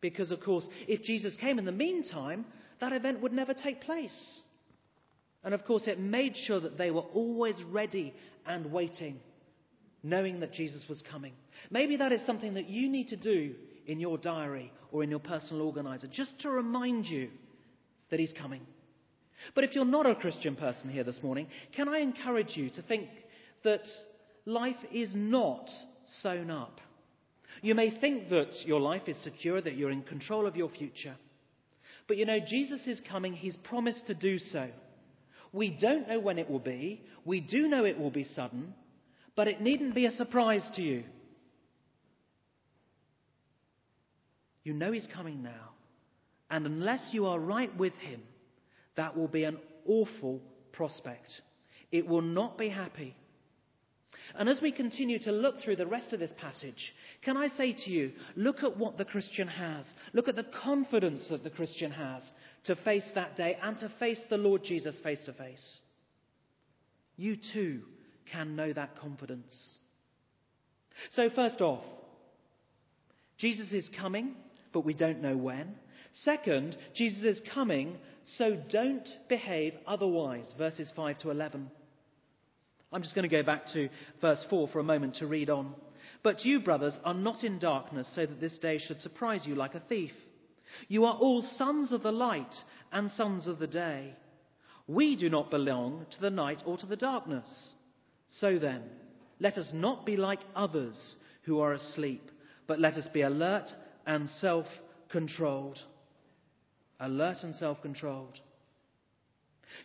Because, 0.00 0.30
of 0.30 0.40
course, 0.40 0.68
if 0.86 1.02
Jesus 1.02 1.36
came 1.36 1.58
in 1.58 1.64
the 1.64 1.72
meantime, 1.72 2.44
that 2.80 2.92
event 2.92 3.20
would 3.20 3.32
never 3.32 3.54
take 3.54 3.80
place. 3.80 4.40
And 5.42 5.54
of 5.54 5.64
course, 5.64 5.86
it 5.86 5.98
made 5.98 6.36
sure 6.36 6.60
that 6.60 6.78
they 6.78 6.90
were 6.90 7.00
always 7.00 7.60
ready 7.64 8.14
and 8.46 8.72
waiting, 8.72 9.18
knowing 10.02 10.40
that 10.40 10.52
Jesus 10.52 10.84
was 10.88 11.02
coming. 11.10 11.32
Maybe 11.70 11.96
that 11.96 12.12
is 12.12 12.24
something 12.26 12.54
that 12.54 12.68
you 12.68 12.88
need 12.88 13.08
to 13.08 13.16
do 13.16 13.54
in 13.88 13.98
your 13.98 14.18
diary 14.18 14.70
or 14.92 15.02
in 15.02 15.10
your 15.10 15.18
personal 15.18 15.62
organizer, 15.62 16.06
just 16.06 16.38
to 16.40 16.50
remind 16.50 17.06
you 17.06 17.30
that 18.10 18.20
He's 18.20 18.34
coming. 18.40 18.60
But 19.54 19.64
if 19.64 19.74
you're 19.74 19.84
not 19.84 20.06
a 20.06 20.14
Christian 20.14 20.54
person 20.54 20.90
here 20.90 21.04
this 21.04 21.22
morning, 21.22 21.48
can 21.74 21.88
I 21.88 21.98
encourage 21.98 22.56
you 22.56 22.70
to 22.70 22.82
think 22.82 23.08
that 23.64 23.86
life 24.44 24.76
is 24.92 25.10
not 25.14 25.68
sewn 26.22 26.50
up? 26.50 26.80
You 27.62 27.74
may 27.74 27.98
think 27.98 28.28
that 28.28 28.52
your 28.64 28.80
life 28.80 29.08
is 29.08 29.16
secure, 29.22 29.60
that 29.60 29.76
you're 29.76 29.90
in 29.90 30.02
control 30.02 30.46
of 30.46 30.56
your 30.56 30.68
future. 30.68 31.16
But 32.06 32.18
you 32.18 32.26
know, 32.26 32.38
Jesus 32.46 32.86
is 32.86 33.00
coming. 33.08 33.32
He's 33.32 33.56
promised 33.56 34.06
to 34.06 34.14
do 34.14 34.38
so. 34.38 34.68
We 35.52 35.76
don't 35.80 36.08
know 36.08 36.20
when 36.20 36.38
it 36.38 36.50
will 36.50 36.58
be. 36.58 37.02
We 37.24 37.40
do 37.40 37.68
know 37.68 37.84
it 37.84 37.98
will 37.98 38.10
be 38.10 38.24
sudden. 38.24 38.74
But 39.34 39.48
it 39.48 39.60
needn't 39.60 39.94
be 39.94 40.06
a 40.06 40.12
surprise 40.12 40.68
to 40.74 40.82
you. 40.82 41.04
You 44.68 44.74
know 44.74 44.92
He's 44.92 45.08
coming 45.14 45.42
now. 45.42 45.70
And 46.50 46.66
unless 46.66 47.08
you 47.12 47.24
are 47.24 47.40
right 47.40 47.74
with 47.78 47.94
Him, 47.94 48.20
that 48.98 49.16
will 49.16 49.26
be 49.26 49.44
an 49.44 49.56
awful 49.86 50.42
prospect. 50.72 51.40
It 51.90 52.06
will 52.06 52.20
not 52.20 52.58
be 52.58 52.68
happy. 52.68 53.16
And 54.34 54.46
as 54.46 54.60
we 54.60 54.70
continue 54.70 55.20
to 55.20 55.32
look 55.32 55.62
through 55.62 55.76
the 55.76 55.86
rest 55.86 56.12
of 56.12 56.20
this 56.20 56.34
passage, 56.38 56.92
can 57.22 57.38
I 57.38 57.48
say 57.48 57.72
to 57.72 57.90
you, 57.90 58.12
look 58.36 58.62
at 58.62 58.76
what 58.76 58.98
the 58.98 59.06
Christian 59.06 59.48
has. 59.48 59.90
Look 60.12 60.28
at 60.28 60.36
the 60.36 60.44
confidence 60.62 61.26
that 61.30 61.44
the 61.44 61.48
Christian 61.48 61.90
has 61.90 62.22
to 62.64 62.76
face 62.76 63.10
that 63.14 63.38
day 63.38 63.56
and 63.62 63.78
to 63.78 63.90
face 63.98 64.20
the 64.28 64.36
Lord 64.36 64.64
Jesus 64.64 65.00
face 65.00 65.24
to 65.24 65.32
face. 65.32 65.78
You 67.16 67.38
too 67.54 67.80
can 68.30 68.54
know 68.54 68.70
that 68.74 69.00
confidence. 69.00 69.78
So, 71.12 71.30
first 71.30 71.62
off, 71.62 71.84
Jesus 73.38 73.72
is 73.72 73.88
coming, 73.98 74.34
but 74.72 74.84
we 74.84 74.94
don't 74.94 75.22
know 75.22 75.36
when. 75.36 75.74
Second, 76.12 76.76
Jesus 76.94 77.24
is 77.24 77.40
coming 77.52 77.98
So 78.36 78.56
don't 78.70 79.08
behave 79.28 79.74
otherwise. 79.86 80.52
Verses 80.58 80.92
5 80.94 81.18
to 81.20 81.30
11. 81.30 81.70
I'm 82.92 83.02
just 83.02 83.14
going 83.14 83.28
to 83.28 83.34
go 83.34 83.42
back 83.42 83.66
to 83.72 83.88
verse 84.20 84.44
4 84.50 84.68
for 84.68 84.80
a 84.80 84.84
moment 84.84 85.16
to 85.16 85.26
read 85.26 85.50
on. 85.50 85.74
But 86.22 86.44
you, 86.44 86.60
brothers, 86.60 86.98
are 87.04 87.14
not 87.14 87.44
in 87.44 87.58
darkness 87.58 88.10
so 88.14 88.26
that 88.26 88.40
this 88.40 88.58
day 88.58 88.78
should 88.78 89.00
surprise 89.00 89.46
you 89.46 89.54
like 89.54 89.74
a 89.74 89.80
thief. 89.80 90.12
You 90.88 91.04
are 91.04 91.14
all 91.14 91.42
sons 91.42 91.92
of 91.92 92.02
the 92.02 92.12
light 92.12 92.54
and 92.92 93.10
sons 93.10 93.46
of 93.46 93.58
the 93.58 93.66
day. 93.66 94.14
We 94.86 95.16
do 95.16 95.30
not 95.30 95.50
belong 95.50 96.06
to 96.10 96.20
the 96.20 96.30
night 96.30 96.62
or 96.66 96.76
to 96.78 96.86
the 96.86 96.96
darkness. 96.96 97.74
So 98.28 98.58
then, 98.58 98.82
let 99.38 99.58
us 99.58 99.70
not 99.72 100.04
be 100.04 100.16
like 100.16 100.40
others 100.56 101.16
who 101.42 101.60
are 101.60 101.72
asleep, 101.72 102.30
but 102.66 102.80
let 102.80 102.94
us 102.94 103.08
be 103.12 103.22
alert 103.22 103.70
and 104.08 104.28
self 104.28 104.66
controlled. 105.10 105.78
Alert 106.98 107.36
and 107.44 107.54
self 107.54 107.80
controlled. 107.82 108.40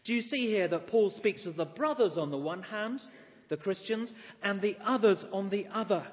Do 0.06 0.14
you 0.14 0.22
see 0.22 0.48
here 0.48 0.68
that 0.70 0.88
Paul 0.88 1.12
speaks 1.12 1.46
of 1.46 1.58
the 1.58 1.66
brothers 1.66 2.18
on 2.18 2.32
the 2.32 2.38
one 2.38 2.64
hand, 2.64 3.02
the 3.50 3.58
Christians, 3.58 4.12
and 4.42 4.62
the 4.62 4.78
others 4.84 5.24
on 5.32 5.50
the 5.50 5.68
other, 5.72 6.08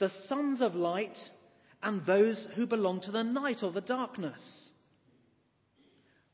the 0.00 0.10
sons 0.26 0.62
of 0.62 0.74
light 0.74 1.16
and 1.82 2.04
those 2.06 2.48
who 2.56 2.66
belong 2.66 3.02
to 3.02 3.12
the 3.12 3.22
night 3.22 3.62
or 3.62 3.70
the 3.70 3.82
darkness? 3.82 4.70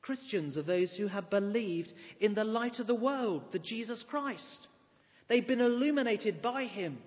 Christians 0.01 0.57
are 0.57 0.63
those 0.63 0.95
who 0.97 1.09
have 1.09 1.29
believed 1.29 1.93
in 2.21 2.35
the 2.35 2.45
light 2.45 2.79
of 2.79 2.87
the 2.87 2.95
world, 2.95 3.43
the 3.51 3.59
Jesus 3.59 4.05
Christ. 4.09 4.69
They've 5.29 5.47
been 5.47 5.61
illuminated 5.61 6.41
by 6.41 6.65
him. 6.65 6.99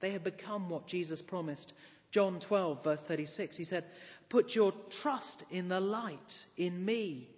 They 0.00 0.12
have 0.12 0.24
become 0.24 0.68
what 0.68 0.88
Jesus 0.88 1.22
promised. 1.22 1.72
John 2.16 2.40
12, 2.40 2.82
verse 2.82 3.00
36, 3.08 3.58
he 3.58 3.64
said, 3.64 3.84
Put 4.30 4.54
your 4.54 4.72
trust 5.02 5.44
in 5.50 5.68
the 5.68 5.80
light, 5.80 6.16
in 6.56 6.82
me, 6.82 7.28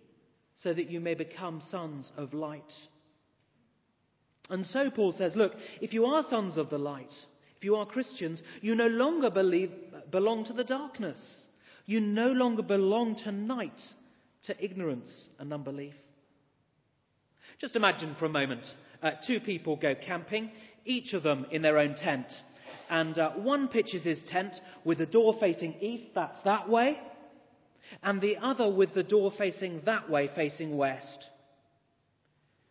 so 0.54 0.72
that 0.72 0.88
you 0.88 1.00
may 1.00 1.14
become 1.14 1.60
sons 1.68 2.12
of 2.16 2.32
light. 2.32 2.72
And 4.48 4.64
so 4.64 4.88
Paul 4.88 5.10
says, 5.10 5.34
Look, 5.34 5.54
if 5.80 5.92
you 5.92 6.04
are 6.04 6.22
sons 6.28 6.56
of 6.56 6.70
the 6.70 6.78
light, 6.78 7.12
if 7.56 7.64
you 7.64 7.74
are 7.74 7.86
Christians, 7.86 8.40
you 8.60 8.76
no 8.76 8.86
longer 8.86 9.30
believe, 9.30 9.72
belong 10.12 10.44
to 10.44 10.52
the 10.52 10.62
darkness. 10.62 11.48
You 11.86 11.98
no 11.98 12.28
longer 12.28 12.62
belong 12.62 13.16
to 13.24 13.32
night, 13.32 13.80
to 14.44 14.64
ignorance 14.64 15.28
and 15.40 15.52
unbelief. 15.52 15.94
Just 17.60 17.74
imagine 17.74 18.14
for 18.16 18.26
a 18.26 18.28
moment 18.28 18.64
uh, 19.02 19.10
two 19.26 19.40
people 19.40 19.74
go 19.74 19.96
camping, 19.96 20.52
each 20.84 21.14
of 21.14 21.24
them 21.24 21.46
in 21.50 21.62
their 21.62 21.78
own 21.78 21.96
tent. 21.96 22.32
And 22.90 23.18
uh, 23.18 23.30
one 23.32 23.68
pitches 23.68 24.04
his 24.04 24.20
tent 24.28 24.54
with 24.84 24.98
the 24.98 25.06
door 25.06 25.34
facing 25.38 25.74
east, 25.80 26.10
that's 26.14 26.42
that 26.44 26.68
way, 26.68 26.98
and 28.02 28.20
the 28.20 28.36
other 28.38 28.70
with 28.70 28.94
the 28.94 29.02
door 29.02 29.32
facing 29.36 29.82
that 29.86 30.10
way, 30.10 30.30
facing 30.34 30.76
west. 30.76 31.26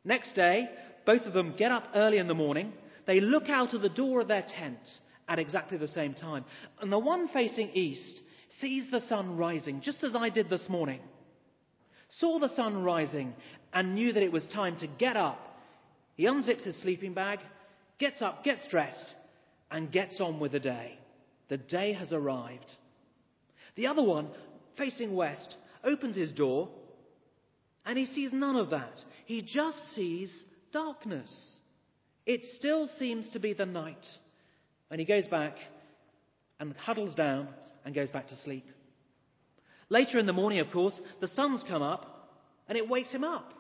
Next 0.04 0.36
day, 0.36 0.70
both 1.06 1.24
of 1.24 1.34
them 1.34 1.56
get 1.58 1.72
up 1.72 1.88
early 1.96 2.18
in 2.18 2.28
the 2.28 2.34
morning. 2.34 2.74
They 3.06 3.20
look 3.20 3.50
out 3.50 3.74
of 3.74 3.82
the 3.82 3.90
door 3.90 4.22
of 4.22 4.28
their 4.28 4.46
tent 4.48 4.80
at 5.28 5.40
exactly 5.40 5.78
the 5.78 5.88
same 5.88 6.14
time. 6.14 6.46
And 6.82 6.92
the 6.92 7.00
one 7.00 7.28
facing 7.30 7.70
east 7.70 8.22
sees 8.60 8.90
the 8.92 9.02
sun 9.02 9.38
rising, 9.38 9.82
just 9.82 10.04
as 10.04 10.16
I 10.16 10.30
did 10.30 10.50
this 10.50 10.68
morning. 10.70 11.02
Saw 12.10 12.40
the 12.40 12.50
sun 12.50 12.84
rising 12.84 13.34
and 13.74 13.96
knew 13.96 14.14
that 14.14 14.24
it 14.24 14.32
was 14.32 14.46
time 14.48 14.78
to 14.78 14.88
get 14.88 15.18
up. 15.18 15.40
He 16.16 16.26
unzips 16.26 16.64
his 16.64 16.82
sleeping 16.82 17.14
bag, 17.14 17.40
gets 18.00 18.22
up, 18.22 18.44
gets 18.44 18.66
dressed, 18.70 19.14
and 19.72 19.92
gets 19.92 20.20
on 20.22 20.40
with 20.40 20.52
the 20.52 20.60
day. 20.60 20.98
The 21.50 21.58
day 21.58 21.94
has 21.94 22.14
arrived. 22.14 22.74
The 23.76 23.88
other 23.88 24.04
one, 24.04 24.30
facing 24.78 25.16
west, 25.16 25.56
opens 25.84 26.16
his 26.16 26.32
door 26.32 26.70
and 27.86 27.98
he 27.98 28.06
sees 28.06 28.34
none 28.34 28.58
of 28.58 28.72
that. 28.72 29.04
He 29.26 29.42
just 29.42 29.96
sees 29.96 30.44
darkness. 30.74 31.58
It 32.26 32.44
still 32.58 32.88
seems 32.88 33.30
to 33.30 33.40
be 33.40 33.54
the 33.54 33.66
night. 33.66 34.06
And 34.92 35.00
he 35.00 35.06
goes 35.06 35.28
back 35.28 35.56
and 36.60 36.76
huddles 36.76 37.16
down 37.16 37.48
and 37.86 37.96
goes 37.96 38.10
back 38.10 38.28
to 38.28 38.36
sleep. 38.36 38.66
Later 39.90 40.20
in 40.20 40.26
the 40.26 40.34
morning, 40.34 40.60
of 40.60 40.72
course, 40.72 41.00
the 41.22 41.30
sun's 41.30 41.64
come 41.64 41.82
up 41.82 42.30
and 42.68 42.78
it 42.78 42.90
wakes 42.90 43.10
him 43.10 43.24
up. 43.24 43.54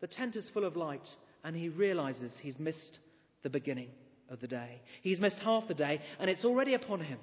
The 0.00 0.06
tent 0.06 0.36
is 0.36 0.48
full 0.54 0.64
of 0.64 0.76
light 0.76 1.08
and 1.42 1.56
he 1.56 1.68
realizes 1.68 2.32
he's 2.40 2.58
missed 2.58 3.00
the 3.42 3.50
beginning 3.50 3.88
of 4.28 4.40
the 4.40 4.46
day. 4.46 4.80
He's 5.02 5.20
missed 5.20 5.38
half 5.38 5.68
the 5.68 5.74
day, 5.74 6.00
and 6.18 6.30
it's 6.30 6.44
already 6.44 6.74
upon 6.74 7.00
him. 7.00 7.18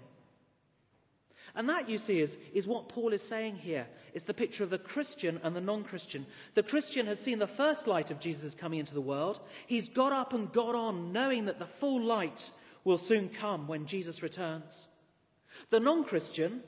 And 1.55 1.69
that, 1.69 1.89
you 1.89 1.97
see, 1.97 2.19
is, 2.19 2.35
is 2.53 2.67
what 2.67 2.89
Paul 2.89 3.13
is 3.13 3.21
saying 3.29 3.55
here. 3.55 3.87
It's 4.13 4.25
the 4.25 4.33
picture 4.33 4.63
of 4.63 4.69
the 4.69 4.77
Christian 4.77 5.39
and 5.43 5.55
the 5.55 5.61
non 5.61 5.85
Christian. 5.85 6.25
The 6.55 6.63
Christian 6.63 7.07
has 7.07 7.17
seen 7.19 7.39
the 7.39 7.49
first 7.57 7.87
light 7.87 8.11
of 8.11 8.19
Jesus 8.19 8.53
coming 8.59 8.79
into 8.79 8.93
the 8.93 9.01
world. 9.01 9.39
He's 9.65 9.89
got 9.89 10.11
up 10.11 10.33
and 10.33 10.51
got 10.51 10.75
on, 10.75 11.13
knowing 11.13 11.45
that 11.45 11.57
the 11.57 11.69
full 11.79 12.03
light 12.03 12.39
will 12.83 12.99
soon 12.99 13.31
come 13.39 13.67
when 13.67 13.87
Jesus 13.87 14.21
returns. 14.21 14.87
The 15.71 15.79
non 15.79 16.03
Christian, 16.03 16.61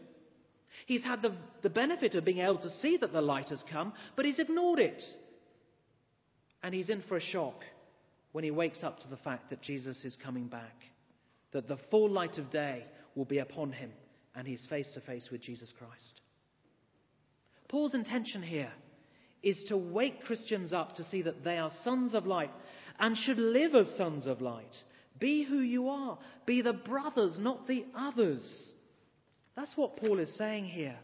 he's 0.86 1.04
had 1.04 1.22
the, 1.22 1.36
the 1.62 1.70
benefit 1.70 2.16
of 2.16 2.26
being 2.26 2.40
able 2.40 2.60
to 2.60 2.70
see 2.82 2.98
that 2.98 3.14
the 3.14 3.22
light 3.22 3.50
has 3.50 3.64
come, 3.72 3.94
but 4.16 4.26
he's 4.26 4.40
ignored 4.40 4.80
it. 4.80 5.04
And 6.64 6.74
he's 6.74 6.90
in 6.90 7.04
for 7.08 7.18
a 7.18 7.22
shock 7.22 7.62
when 8.32 8.44
he 8.44 8.52
wakes 8.52 8.84
up 8.84 9.00
to 9.00 9.08
the 9.08 9.18
fact 9.18 9.50
that 9.50 9.62
Jesus 9.62 10.04
is 10.06 10.18
coming 10.24 10.48
back, 10.48 10.76
that 11.52 11.68
the 11.68 11.80
full 11.90 12.10
light 12.10 12.38
of 12.38 12.50
day 12.50 12.86
will 13.16 13.26
be 13.26 13.40
upon 13.40 13.72
him, 13.72 13.92
and 14.36 14.48
he's 14.48 14.66
face 14.70 14.92
to 14.94 15.02
face 15.02 15.30
with 15.32 15.42
Jesus 15.42 15.74
Christ. 15.78 16.22
Paul's 17.68 17.94
intention 17.94 18.42
here 18.42 18.72
is 19.42 19.64
to 19.68 19.78
wake 19.78 20.24
Christians 20.24 20.74
up 20.74 20.96
to 20.96 21.04
see 21.06 21.22
that 21.22 21.44
they 21.44 21.58
are 21.58 21.72
sons 21.84 22.14
of 22.14 22.26
light 22.26 22.52
and 23.00 23.16
should 23.16 23.38
live 23.38 23.76
as 23.76 23.96
sons 23.96 24.28
of 24.28 24.42
light. 24.42 24.76
Be 25.20 25.44
who 25.44 25.60
you 25.60 25.90
are. 25.90 26.18
Be 26.46 26.62
the 26.62 26.74
brothers, 26.74 27.38
not 27.40 27.68
the 27.68 27.86
others. 27.96 28.72
That's 29.56 29.76
what 29.76 29.98
Paul 29.98 30.20
is 30.20 30.36
saying 30.38 30.66
here. 30.66 30.98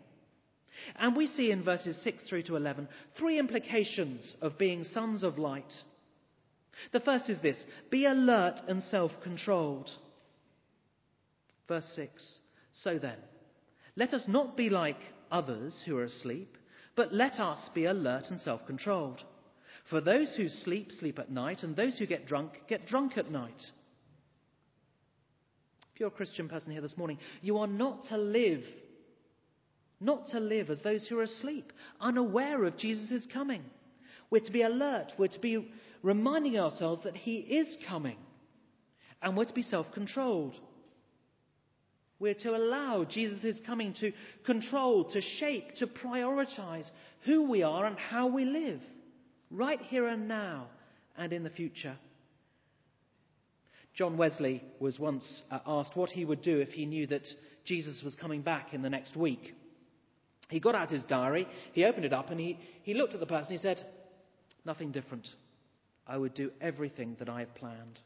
And 0.98 1.16
we 1.16 1.28
see 1.28 1.52
in 1.52 1.64
verses 1.64 2.00
6 2.04 2.28
through 2.28 2.44
to 2.44 2.56
11 2.56 2.88
three 3.18 3.40
implications 3.40 4.36
of 4.42 4.58
being 4.58 4.84
sons 4.84 5.24
of 5.24 5.38
light. 5.38 5.72
The 6.92 7.00
first 7.00 7.30
is 7.30 7.42
this 7.42 7.64
be 7.90 8.06
alert 8.06 8.62
and 8.68 8.84
self 8.84 9.12
controlled. 9.24 9.90
Verse 11.68 11.90
6 11.96 12.40
So 12.74 12.98
then, 12.98 13.18
let 13.96 14.14
us 14.14 14.26
not 14.28 14.58
be 14.58 14.70
like 14.70 15.00
others 15.32 15.84
who 15.86 15.98
are 15.98 16.04
asleep, 16.04 16.58
but 16.96 17.14
let 17.14 17.40
us 17.40 17.70
be 17.74 17.86
alert 17.86 18.26
and 18.30 18.40
self 18.40 18.66
controlled. 18.66 19.24
For 19.90 20.02
those 20.02 20.36
who 20.36 20.50
sleep, 20.50 20.92
sleep 20.92 21.20
at 21.20 21.32
night, 21.32 21.64
and 21.64 21.76
those 21.76 21.98
who 21.98 22.08
get 22.08 22.26
drunk, 22.26 22.54
get 22.68 22.88
drunk 22.88 23.18
at 23.18 23.32
night. 23.32 23.62
If 25.94 26.00
you're 26.00 26.10
a 26.10 26.12
Christian 26.12 26.50
person 26.50 26.72
here 26.72 26.82
this 26.82 26.98
morning, 26.98 27.20
you 27.42 27.60
are 27.60 27.68
not 27.68 28.04
to 28.10 28.18
live, 28.18 28.64
not 30.02 30.28
to 30.30 30.40
live 30.40 30.70
as 30.70 30.82
those 30.82 31.08
who 31.08 31.20
are 31.20 31.24
asleep, 31.24 31.72
unaware 32.02 32.66
of 32.66 32.78
Jesus' 32.78 33.28
coming. 33.32 33.64
We're 34.30 34.44
to 34.44 34.52
be 34.52 34.64
alert. 34.64 35.14
We're 35.18 35.28
to 35.28 35.40
be 35.40 35.72
reminding 36.06 36.58
ourselves 36.58 37.04
that 37.04 37.16
He 37.16 37.38
is 37.38 37.78
coming. 37.90 38.18
And 39.22 39.36
we're 39.36 39.46
to 39.46 39.54
be 39.54 39.64
self 39.64 39.88
controlled. 39.94 40.54
We're 42.20 42.36
to 42.36 42.56
allow 42.56 43.04
Jesus' 43.04 43.60
coming 43.66 43.94
to 44.00 44.14
control, 44.46 45.04
to 45.12 45.20
shape, 45.20 45.76
to 45.76 45.88
prioritize 45.88 46.90
who 47.26 47.50
we 47.50 47.64
are 47.64 47.86
and 47.86 47.98
how 47.98 48.28
we 48.28 48.46
live, 48.46 48.80
right 49.52 49.82
here 49.82 50.08
and 50.08 50.28
now 50.28 50.68
and 51.18 51.34
in 51.34 51.44
the 51.44 51.50
future. 51.50 51.98
John 53.96 54.16
Wesley 54.16 54.64
was 54.80 55.00
once 55.00 55.42
uh, 55.50 55.60
asked 55.66 55.96
what 55.96 56.10
he 56.10 56.24
would 56.24 56.42
do 56.42 56.60
if 56.60 56.70
he 56.70 56.86
knew 56.86 57.08
that 57.08 57.28
Jesus 57.66 58.02
was 58.04 58.16
coming 58.16 58.42
back 58.42 58.74
in 58.74 58.82
the 58.82 58.90
next 58.90 59.18
week. 59.18 59.56
He 60.50 60.60
got 60.60 60.76
out 60.76 60.92
his 60.92 61.04
diary, 61.06 61.48
he 61.74 61.84
opened 61.84 62.06
it 62.06 62.14
up, 62.14 62.30
and 62.30 62.40
he, 62.40 62.60
he 62.84 62.94
looked 62.94 63.14
at 63.14 63.20
the 63.20 63.26
person. 63.26 63.52
He 63.52 63.58
said, 63.58 63.84
Nothing 64.66 64.92
different. 64.92 65.28
I 66.08 66.18
would 66.18 66.34
do 66.34 66.52
everything 66.62 67.16
that 67.20 67.30
I 67.30 67.40
have 67.40 67.56
planned. 67.56 68.00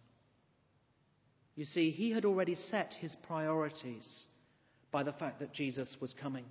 You 1.56 1.66
see, 1.66 1.92
he 1.92 2.12
had 2.12 2.26
already 2.26 2.56
set 2.56 2.94
his 3.00 3.16
priorities 3.28 4.26
by 4.92 5.04
the 5.04 5.12
fact 5.12 5.40
that 5.40 5.54
Jesus 5.54 5.98
was 6.00 6.14
coming. 6.22 6.46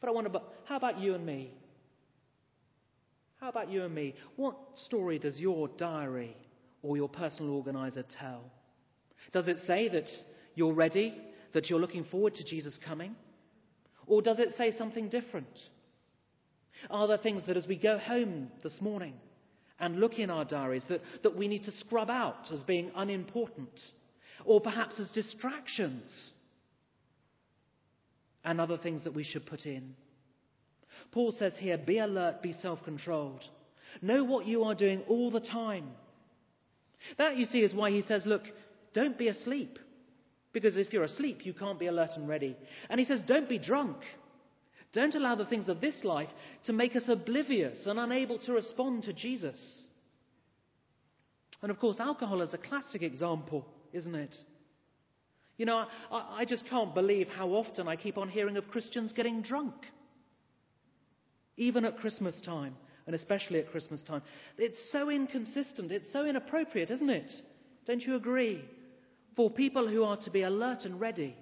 But 0.00 0.08
I 0.08 0.12
wonder, 0.12 0.30
but 0.30 0.52
how 0.64 0.76
about 0.76 0.98
you 0.98 1.14
and 1.14 1.24
me? 1.24 1.52
How 3.40 3.50
about 3.50 3.70
you 3.70 3.84
and 3.84 3.94
me? 3.94 4.14
What 4.36 4.56
story 4.74 5.18
does 5.18 5.38
your 5.38 5.68
diary 5.68 6.36
or 6.82 6.96
your 6.96 7.08
personal 7.08 7.52
organizer 7.52 8.04
tell? 8.18 8.50
Does 9.32 9.48
it 9.48 9.58
say 9.66 9.88
that 9.90 10.08
you're 10.54 10.72
ready, 10.72 11.14
that 11.52 11.68
you're 11.68 11.80
looking 11.80 12.04
forward 12.04 12.34
to 12.34 12.44
Jesus 12.44 12.78
coming? 12.84 13.14
Or 14.06 14.22
does 14.22 14.38
it 14.38 14.54
say 14.56 14.72
something 14.76 15.08
different? 15.08 15.58
Are 16.90 17.06
there 17.08 17.18
things 17.18 17.46
that 17.46 17.56
as 17.56 17.66
we 17.66 17.76
go 17.76 17.98
home 17.98 18.48
this 18.62 18.80
morning, 18.80 19.14
and 19.78 20.00
look 20.00 20.18
in 20.18 20.30
our 20.30 20.44
diaries 20.44 20.84
that, 20.88 21.00
that 21.22 21.36
we 21.36 21.48
need 21.48 21.64
to 21.64 21.72
scrub 21.72 22.10
out 22.10 22.50
as 22.52 22.62
being 22.62 22.90
unimportant 22.94 23.80
or 24.44 24.60
perhaps 24.60 24.98
as 25.00 25.08
distractions. 25.10 26.32
and 28.44 28.60
other 28.60 28.78
things 28.78 29.04
that 29.04 29.14
we 29.14 29.24
should 29.24 29.44
put 29.44 29.66
in. 29.66 29.94
Paul 31.10 31.32
says 31.32 31.52
here 31.58 31.76
be 31.76 31.98
alert, 31.98 32.42
be 32.42 32.52
self 32.52 32.82
controlled. 32.84 33.42
Know 34.00 34.24
what 34.24 34.46
you 34.46 34.62
are 34.64 34.74
doing 34.74 35.02
all 35.08 35.30
the 35.30 35.40
time. 35.40 35.88
That, 37.18 37.36
you 37.36 37.44
see, 37.44 37.60
is 37.60 37.74
why 37.74 37.90
he 37.90 38.02
says, 38.02 38.24
look, 38.26 38.42
don't 38.94 39.18
be 39.18 39.28
asleep. 39.28 39.78
Because 40.52 40.76
if 40.76 40.92
you're 40.92 41.04
asleep, 41.04 41.44
you 41.44 41.52
can't 41.52 41.78
be 41.78 41.86
alert 41.86 42.10
and 42.16 42.28
ready. 42.28 42.56
And 42.88 42.98
he 42.98 43.06
says, 43.06 43.20
don't 43.26 43.48
be 43.48 43.58
drunk. 43.58 43.98
Don't 44.96 45.14
allow 45.14 45.34
the 45.34 45.44
things 45.44 45.68
of 45.68 45.82
this 45.82 46.04
life 46.04 46.30
to 46.64 46.72
make 46.72 46.96
us 46.96 47.06
oblivious 47.06 47.84
and 47.84 47.98
unable 47.98 48.38
to 48.38 48.52
respond 48.54 49.02
to 49.02 49.12
Jesus. 49.12 49.86
And 51.60 51.70
of 51.70 51.78
course, 51.78 52.00
alcohol 52.00 52.40
is 52.40 52.54
a 52.54 52.58
classic 52.58 53.02
example, 53.02 53.66
isn't 53.92 54.14
it? 54.14 54.34
You 55.58 55.66
know, 55.66 55.84
I, 56.10 56.38
I 56.38 56.44
just 56.46 56.64
can't 56.70 56.94
believe 56.94 57.28
how 57.28 57.50
often 57.50 57.86
I 57.88 57.96
keep 57.96 58.16
on 58.16 58.30
hearing 58.30 58.56
of 58.56 58.70
Christians 58.70 59.12
getting 59.12 59.42
drunk. 59.42 59.74
Even 61.58 61.84
at 61.84 61.98
Christmas 61.98 62.40
time, 62.40 62.74
and 63.04 63.14
especially 63.14 63.58
at 63.58 63.70
Christmas 63.70 64.02
time. 64.02 64.22
It's 64.56 64.80
so 64.92 65.10
inconsistent, 65.10 65.92
it's 65.92 66.10
so 66.10 66.24
inappropriate, 66.24 66.90
isn't 66.90 67.10
it? 67.10 67.30
Don't 67.86 68.00
you 68.00 68.16
agree? 68.16 68.64
For 69.36 69.50
people 69.50 69.86
who 69.86 70.04
are 70.04 70.16
to 70.16 70.30
be 70.30 70.40
alert 70.40 70.86
and 70.86 70.98
ready, 70.98 71.36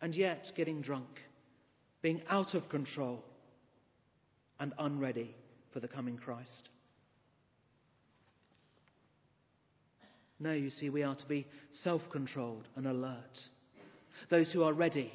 and 0.00 0.14
yet 0.14 0.50
getting 0.56 0.80
drunk, 0.80 1.20
being 2.04 2.20
out 2.28 2.52
of 2.52 2.68
control, 2.68 3.24
and 4.60 4.74
unready 4.78 5.34
for 5.72 5.80
the 5.80 5.88
coming 5.88 6.18
Christ. 6.18 6.68
No, 10.38 10.52
you 10.52 10.68
see, 10.68 10.90
we 10.90 11.02
are 11.02 11.14
to 11.14 11.26
be 11.26 11.46
self 11.82 12.02
controlled 12.12 12.68
and 12.76 12.86
alert. 12.86 13.38
Those 14.28 14.52
who 14.52 14.64
are 14.64 14.74
ready, 14.74 15.10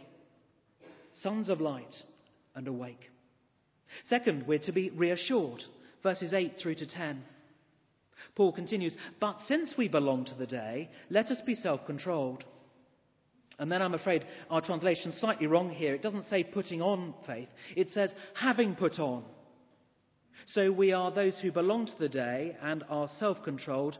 sons 1.13 1.47
of 1.47 1.61
light 1.61 1.93
and 2.55 2.67
awake. 2.67 3.11
Second, 4.05 4.47
we're 4.47 4.57
to 4.57 4.71
be 4.71 4.89
reassured. 4.89 5.63
Verses 6.01 6.33
8 6.33 6.53
through 6.59 6.75
to 6.75 6.87
10. 6.87 7.21
Paul 8.33 8.51
continues, 8.51 8.97
But 9.19 9.37
since 9.45 9.75
we 9.77 9.89
belong 9.89 10.25
to 10.25 10.35
the 10.35 10.47
day, 10.47 10.89
let 11.11 11.27
us 11.27 11.39
be 11.45 11.53
self 11.53 11.85
controlled. 11.85 12.45
And 13.59 13.71
then 13.71 13.81
I'm 13.81 13.93
afraid 13.93 14.25
our 14.49 14.61
translation's 14.61 15.17
slightly 15.19 15.45
wrong 15.45 15.69
here. 15.69 15.93
It 15.93 16.01
doesn't 16.01 16.23
say 16.23 16.43
putting 16.43 16.81
on 16.81 17.13
faith, 17.27 17.49
it 17.75 17.89
says 17.89 18.11
having 18.33 18.75
put 18.75 18.99
on. 18.99 19.23
So 20.47 20.71
we 20.71 20.93
are 20.93 21.11
those 21.11 21.37
who 21.39 21.51
belong 21.51 21.85
to 21.85 21.99
the 21.99 22.09
day 22.09 22.55
and 22.61 22.83
are 22.89 23.09
self 23.19 23.43
controlled, 23.43 23.97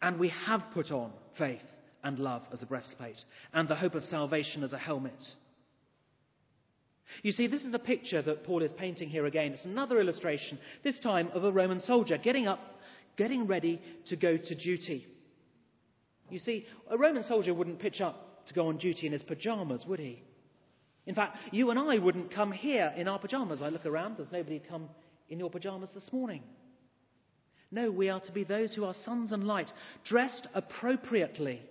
and 0.00 0.18
we 0.18 0.28
have 0.46 0.62
put 0.74 0.90
on 0.90 1.12
faith 1.38 1.62
and 2.04 2.18
love 2.18 2.42
as 2.52 2.62
a 2.62 2.66
breastplate, 2.66 3.18
and 3.52 3.68
the 3.68 3.74
hope 3.74 3.94
of 3.94 4.04
salvation 4.04 4.62
as 4.62 4.72
a 4.72 4.78
helmet. 4.78 5.20
You 7.22 7.32
see, 7.32 7.46
this 7.46 7.62
is 7.62 7.72
the 7.72 7.78
picture 7.78 8.22
that 8.22 8.44
Paul 8.44 8.62
is 8.62 8.72
painting 8.72 9.08
here 9.08 9.26
again. 9.26 9.52
It's 9.52 9.64
another 9.64 10.00
illustration, 10.00 10.58
this 10.82 10.98
time 10.98 11.28
of 11.34 11.44
a 11.44 11.52
Roman 11.52 11.80
soldier 11.80 12.18
getting 12.18 12.46
up, 12.46 12.60
getting 13.16 13.46
ready 13.46 13.80
to 14.06 14.16
go 14.16 14.36
to 14.36 14.54
duty. 14.54 15.06
You 16.30 16.38
see, 16.38 16.66
a 16.90 16.96
Roman 16.96 17.24
soldier 17.24 17.54
wouldn't 17.54 17.78
pitch 17.78 18.00
up 18.00 18.46
to 18.46 18.54
go 18.54 18.68
on 18.68 18.78
duty 18.78 19.06
in 19.06 19.12
his 19.12 19.22
pajamas, 19.22 19.84
would 19.86 19.98
he? 19.98 20.22
In 21.06 21.14
fact, 21.14 21.36
you 21.50 21.70
and 21.70 21.78
I 21.78 21.98
wouldn't 21.98 22.32
come 22.32 22.52
here 22.52 22.92
in 22.96 23.08
our 23.08 23.18
pajamas. 23.18 23.60
I 23.60 23.68
look 23.68 23.86
around, 23.86 24.16
there's 24.16 24.32
nobody 24.32 24.60
come 24.60 24.88
in 25.28 25.38
your 25.38 25.50
pajamas 25.50 25.90
this 25.94 26.12
morning. 26.12 26.42
No, 27.70 27.90
we 27.90 28.08
are 28.08 28.20
to 28.20 28.32
be 28.32 28.44
those 28.44 28.74
who 28.74 28.84
are 28.84 28.94
sons 29.02 29.32
and 29.32 29.44
light, 29.44 29.72
dressed 30.04 30.46
appropriately. 30.54 31.62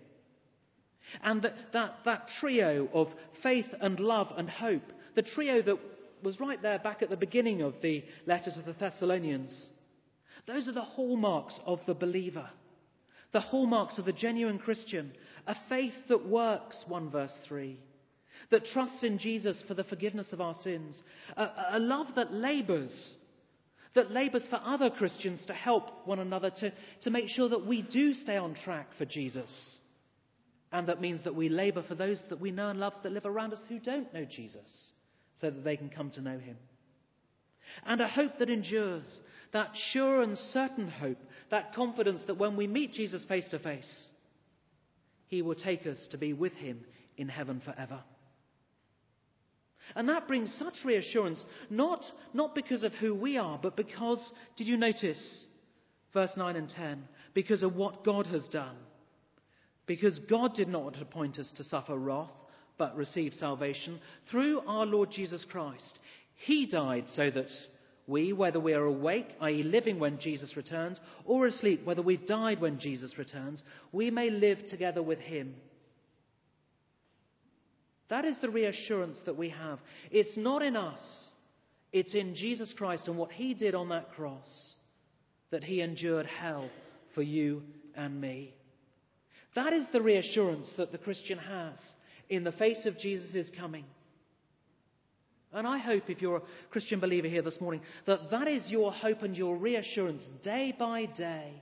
And 1.23 1.41
that, 1.43 1.53
that, 1.73 1.95
that 2.05 2.27
trio 2.39 2.89
of 2.93 3.07
faith 3.43 3.67
and 3.79 3.99
love 3.99 4.31
and 4.35 4.49
hope 4.49 4.83
the 5.15 5.21
trio 5.21 5.61
that 5.61 5.77
was 6.23 6.39
right 6.39 6.61
there 6.61 6.79
back 6.79 7.01
at 7.01 7.09
the 7.09 7.17
beginning 7.17 7.61
of 7.61 7.75
the 7.81 8.03
letter 8.25 8.51
to 8.51 8.61
the 8.61 8.73
Thessalonians. 8.73 9.69
Those 10.47 10.67
are 10.67 10.73
the 10.73 10.81
hallmarks 10.81 11.59
of 11.65 11.79
the 11.85 11.93
believer, 11.93 12.49
the 13.33 13.39
hallmarks 13.39 13.97
of 13.97 14.05
the 14.05 14.13
genuine 14.13 14.59
Christian, 14.59 15.11
a 15.47 15.55
faith 15.69 15.93
that 16.09 16.27
works, 16.27 16.83
1 16.87 17.09
verse 17.09 17.33
3, 17.47 17.77
that 18.49 18.65
trusts 18.65 19.03
in 19.03 19.17
Jesus 19.17 19.63
for 19.67 19.73
the 19.73 19.83
forgiveness 19.83 20.33
of 20.33 20.41
our 20.41 20.55
sins, 20.61 21.01
a, 21.37 21.47
a 21.73 21.79
love 21.79 22.07
that 22.15 22.33
labours, 22.33 23.15
that 23.95 24.11
labours 24.11 24.43
for 24.49 24.59
other 24.63 24.89
Christians 24.89 25.45
to 25.45 25.53
help 25.53 26.05
one 26.05 26.19
another 26.19 26.49
to, 26.49 26.73
to 27.01 27.09
make 27.09 27.29
sure 27.29 27.49
that 27.49 27.65
we 27.65 27.81
do 27.81 28.13
stay 28.13 28.37
on 28.37 28.55
track 28.55 28.89
for 28.97 29.05
Jesus. 29.05 29.79
And 30.71 30.87
that 30.87 31.01
means 31.01 31.23
that 31.23 31.35
we 31.35 31.49
labour 31.49 31.83
for 31.87 31.95
those 31.95 32.21
that 32.29 32.39
we 32.39 32.51
know 32.51 32.69
and 32.69 32.79
love 32.79 32.93
that 33.03 33.11
live 33.11 33.25
around 33.25 33.53
us 33.53 33.61
who 33.67 33.79
don't 33.79 34.13
know 34.13 34.25
Jesus 34.25 34.91
so 35.35 35.49
that 35.49 35.63
they 35.63 35.75
can 35.75 35.89
come 35.89 36.11
to 36.11 36.21
know 36.21 36.37
him. 36.37 36.57
And 37.85 38.01
a 38.01 38.07
hope 38.07 38.37
that 38.39 38.49
endures, 38.49 39.21
that 39.53 39.71
sure 39.91 40.21
and 40.21 40.37
certain 40.37 40.87
hope, 40.87 41.19
that 41.49 41.73
confidence 41.73 42.23
that 42.27 42.37
when 42.37 42.55
we 42.55 42.67
meet 42.67 42.93
Jesus 42.93 43.23
face 43.25 43.47
to 43.49 43.59
face, 43.59 44.09
he 45.27 45.41
will 45.41 45.55
take 45.55 45.87
us 45.87 46.07
to 46.11 46.17
be 46.17 46.33
with 46.33 46.53
him 46.53 46.81
in 47.17 47.29
heaven 47.29 47.61
forever. 47.63 47.99
And 49.95 50.07
that 50.09 50.27
brings 50.27 50.53
such 50.57 50.85
reassurance, 50.85 51.43
not, 51.69 52.03
not 52.33 52.55
because 52.55 52.83
of 52.83 52.93
who 52.93 53.13
we 53.13 53.37
are, 53.37 53.59
but 53.61 53.75
because, 53.75 54.31
did 54.55 54.67
you 54.67 54.77
notice, 54.77 55.45
verse 56.13 56.31
9 56.37 56.55
and 56.55 56.69
10, 56.69 57.03
because 57.33 57.63
of 57.63 57.75
what 57.75 58.03
God 58.05 58.27
has 58.27 58.47
done. 58.49 58.75
Because 59.85 60.19
God 60.29 60.53
did 60.53 60.67
not 60.67 61.01
appoint 61.01 61.39
us 61.39 61.51
to 61.55 61.63
suffer 61.63 61.97
wrath, 61.97 62.29
but 62.77 62.95
receive 62.95 63.33
salvation 63.33 63.99
through 64.29 64.61
our 64.61 64.85
Lord 64.85 65.11
Jesus 65.11 65.45
Christ. 65.49 65.99
He 66.45 66.65
died 66.65 67.05
so 67.15 67.29
that 67.29 67.49
we, 68.07 68.33
whether 68.33 68.59
we 68.59 68.73
are 68.73 68.85
awake, 68.85 69.27
i.e., 69.41 69.61
living 69.63 69.99
when 69.99 70.19
Jesus 70.19 70.57
returns, 70.57 70.99
or 71.25 71.45
asleep, 71.45 71.85
whether 71.85 72.01
we've 72.01 72.25
died 72.25 72.59
when 72.59 72.79
Jesus 72.79 73.17
returns, 73.17 73.61
we 73.91 74.09
may 74.09 74.29
live 74.29 74.57
together 74.69 75.03
with 75.03 75.19
Him. 75.19 75.53
That 78.09 78.25
is 78.25 78.37
the 78.41 78.49
reassurance 78.49 79.19
that 79.25 79.37
we 79.37 79.49
have. 79.49 79.79
It's 80.09 80.35
not 80.35 80.63
in 80.63 80.75
us, 80.75 80.99
it's 81.93 82.15
in 82.15 82.33
Jesus 82.35 82.73
Christ 82.75 83.07
and 83.07 83.17
what 83.17 83.31
He 83.31 83.53
did 83.53 83.75
on 83.75 83.89
that 83.89 84.11
cross 84.13 84.75
that 85.51 85.63
He 85.63 85.81
endured 85.81 86.25
hell 86.25 86.69
for 87.13 87.21
you 87.21 87.61
and 87.95 88.19
me. 88.19 88.55
That 89.53 89.73
is 89.73 89.85
the 89.93 90.01
reassurance 90.01 90.73
that 90.77 90.91
the 90.91 90.97
Christian 90.97 91.37
has 91.37 91.77
in 92.29 92.43
the 92.43 92.51
face 92.53 92.85
of 92.85 92.97
Jesus' 92.97 93.51
coming. 93.57 93.85
And 95.53 95.67
I 95.67 95.79
hope, 95.79 96.09
if 96.09 96.21
you're 96.21 96.37
a 96.37 96.41
Christian 96.69 96.99
believer 96.99 97.27
here 97.27 97.41
this 97.41 97.59
morning, 97.59 97.81
that 98.05 98.31
that 98.31 98.47
is 98.47 98.71
your 98.71 98.91
hope 98.91 99.21
and 99.21 99.35
your 99.35 99.57
reassurance 99.57 100.23
day 100.43 100.73
by 100.77 101.05
day. 101.05 101.61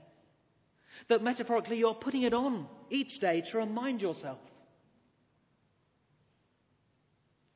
That 1.08 1.22
metaphorically 1.22 1.78
you're 1.78 1.94
putting 1.94 2.22
it 2.22 2.34
on 2.34 2.68
each 2.88 3.20
day 3.20 3.42
to 3.50 3.58
remind 3.58 4.00
yourself. 4.00 4.38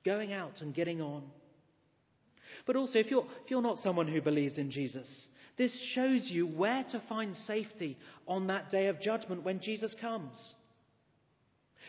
Going 0.04 0.32
out 0.32 0.60
and 0.60 0.74
getting 0.74 1.00
on. 1.00 1.22
But 2.66 2.76
also, 2.76 2.98
if 2.98 3.10
you're, 3.10 3.26
if 3.44 3.50
you're 3.50 3.62
not 3.62 3.78
someone 3.78 4.08
who 4.08 4.20
believes 4.20 4.58
in 4.58 4.70
Jesus, 4.70 5.28
this 5.56 5.72
shows 5.94 6.28
you 6.30 6.46
where 6.46 6.84
to 6.90 7.02
find 7.08 7.36
safety 7.36 7.96
on 8.26 8.48
that 8.48 8.70
day 8.70 8.88
of 8.88 9.00
judgment 9.00 9.44
when 9.44 9.60
Jesus 9.60 9.94
comes. 10.00 10.54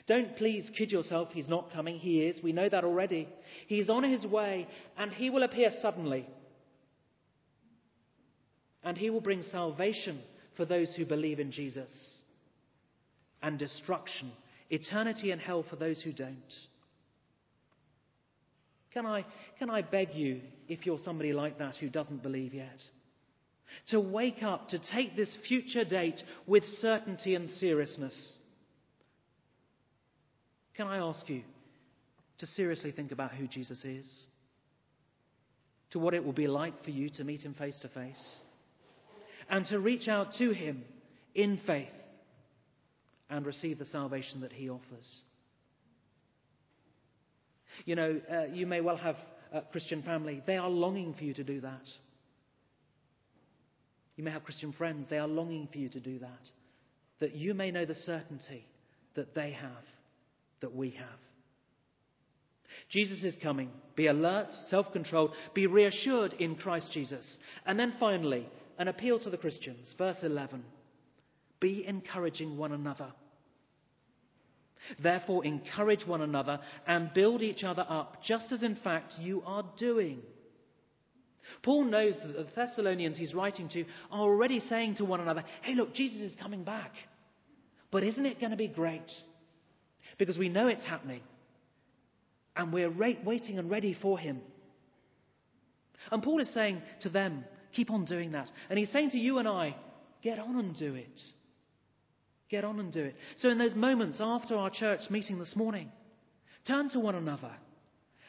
Don't 0.08 0.38
please 0.38 0.72
kid 0.78 0.92
yourself, 0.92 1.30
he's 1.32 1.50
not 1.50 1.74
coming. 1.74 1.98
He 1.98 2.22
is. 2.22 2.42
We 2.44 2.54
know 2.54 2.70
that 2.70 2.84
already. 2.84 3.28
He's 3.68 3.90
on 3.90 4.04
his 4.04 4.26
way, 4.26 4.68
and 4.98 5.12
he 5.12 5.30
will 5.32 5.44
appear 5.44 5.70
suddenly. 5.82 6.28
And 8.84 8.98
he 8.98 9.10
will 9.10 9.22
bring 9.22 9.42
salvation 9.42 10.22
for 10.56 10.66
those 10.66 10.94
who 10.96 11.06
believe 11.06 11.40
in 11.40 11.52
Jesus, 11.52 12.22
and 13.42 13.58
destruction, 13.58 14.32
eternity 14.70 15.32
and 15.32 15.42
hell 15.42 15.66
for 15.68 15.76
those 15.76 16.02
who 16.02 16.14
don't. 16.14 16.54
Can 18.94 19.06
I, 19.06 19.26
can 19.60 19.70
I 19.70 19.82
beg 19.82 20.14
you, 20.14 20.40
if 20.70 20.86
you're 20.86 21.00
somebody 21.00 21.34
like 21.34 21.58
that 21.58 21.76
who 21.78 21.90
doesn't 21.90 22.24
believe 22.24 22.54
yet, 22.54 22.80
to 23.90 24.00
wake 24.00 24.44
up, 24.44 24.70
to 24.70 24.80
take 24.94 25.16
this 25.16 25.36
future 25.48 25.84
date 25.84 26.22
with 26.48 26.64
certainty 26.80 27.36
and 27.36 27.50
seriousness? 27.50 28.38
Can 30.78 30.88
I 30.88 30.98
ask 30.98 31.28
you 31.30 31.42
to 32.40 32.48
seriously 32.48 32.92
think 32.92 33.12
about 33.12 33.32
who 33.32 33.48
Jesus 33.48 33.84
is? 33.86 34.26
To 35.92 36.00
what 36.00 36.14
it 36.14 36.24
will 36.24 36.34
be 36.34 36.48
like 36.48 36.84
for 36.84 36.92
you 36.92 37.10
to 37.12 37.24
meet 37.24 37.44
him 37.44 37.54
face 37.54 37.80
to 37.82 37.88
face? 37.88 38.36
And 39.50 39.66
to 39.68 39.80
reach 39.80 40.08
out 40.08 40.34
to 40.40 40.52
him 40.52 40.84
in 41.34 41.60
faith 41.66 41.88
and 43.30 43.46
receive 43.46 43.80
the 43.80 43.86
salvation 43.86 44.42
that 44.42 44.52
he 44.52 44.70
offers. 44.70 45.24
You 47.86 47.96
know, 47.96 48.22
uh, 48.32 48.46
you 48.52 48.66
may 48.68 48.82
well 48.82 48.98
have 48.98 49.16
a 49.54 49.62
Christian 49.62 50.02
family. 50.04 50.42
They 50.46 50.58
are 50.58 50.70
longing 50.70 51.14
for 51.14 51.24
you 51.24 51.34
to 51.36 51.44
do 51.44 51.62
that. 51.62 51.88
You 54.18 54.24
may 54.24 54.32
have 54.32 54.44
Christian 54.44 54.74
friends. 54.74 55.08
They 55.10 55.18
are 55.18 55.28
longing 55.28 55.68
for 55.72 55.78
you 55.78 55.90
to 55.90 56.00
do 56.00 56.20
that. 56.20 56.50
That 57.20 57.36
you 57.36 57.54
may 57.54 57.72
know 57.72 57.86
the 57.86 57.96
certainty 57.96 58.66
that 59.16 59.36
they 59.36 59.52
have 59.52 59.84
that 60.62 60.74
we 60.74 60.92
have. 60.92 61.20
Jesus 62.90 63.24
is 63.24 63.36
coming. 63.42 63.70
Be 63.96 64.08
alert, 64.08 64.48
self 64.70 64.92
controlled, 64.92 65.32
be 65.54 65.68
reassured 65.68 66.34
in 66.34 66.56
Christ 66.56 66.92
Jesus. 66.92 67.38
And 67.66 67.80
then 67.80 67.94
finally, 68.00 68.48
an 68.78 68.88
appeal 68.88 69.20
to 69.20 69.30
the 69.30 69.38
Christians. 69.38 69.94
Verse 69.98 70.18
11 70.22 70.64
Be 71.60 71.86
encouraging 71.88 72.58
one 72.58 72.72
another. 72.72 73.12
Therefore, 75.02 75.44
encourage 75.46 76.06
one 76.06 76.22
another 76.22 76.60
and 76.86 77.14
build 77.14 77.42
each 77.42 77.64
other 77.64 77.86
up, 77.90 78.24
just 78.24 78.52
as 78.52 78.62
in 78.62 78.76
fact 78.76 79.16
you 79.20 79.42
are 79.46 79.64
doing. 79.78 80.20
Paul 81.64 81.86
knows 81.86 82.20
that 82.24 82.34
the 82.34 82.48
Thessalonians 82.56 83.18
he's 83.18 83.34
writing 83.34 83.70
to 83.70 83.86
are 84.12 84.22
already 84.22 84.60
saying 84.60 84.96
to 84.96 85.06
one 85.06 85.22
another, 85.22 85.44
hey, 85.62 85.76
look, 85.76 85.94
Jesus 85.94 86.22
is 86.22 86.36
coming 86.40 86.64
back. 86.64 86.92
But 87.92 88.04
isn't 88.04 88.26
it 88.26 88.40
going 88.40 88.52
to 88.52 88.58
be 88.58 88.68
great? 88.68 89.10
Because 90.18 90.38
we 90.38 90.50
know 90.50 90.68
it's 90.68 90.84
happening. 90.84 91.22
And 92.56 92.72
we're 92.72 92.92
waiting 92.92 93.60
and 93.60 93.70
ready 93.70 93.98
for 94.02 94.18
him. 94.18 94.42
And 96.12 96.24
Paul 96.24 96.40
is 96.40 96.54
saying 96.54 96.82
to 97.02 97.10
them, 97.10 97.44
keep 97.74 97.92
on 97.92 98.06
doing 98.06 98.32
that. 98.32 98.50
And 98.70 98.80
he's 98.80 98.92
saying 98.92 99.12
to 99.12 99.20
you 99.20 99.40
and 99.40 99.48
I, 99.48 99.76
get 100.22 100.40
on 100.40 100.58
and 100.58 100.76
do 100.76 100.96
it. 100.96 101.20
Get 102.50 102.64
on 102.64 102.80
and 102.80 102.92
do 102.92 103.04
it. 103.04 103.16
So, 103.38 103.50
in 103.50 103.58
those 103.58 103.76
moments 103.76 104.20
after 104.22 104.56
our 104.56 104.70
church 104.70 105.02
meeting 105.10 105.40
this 105.40 105.56
morning, 105.56 105.92
turn 106.68 106.90
to 106.90 107.00
one 107.00 107.16
another, 107.16 107.52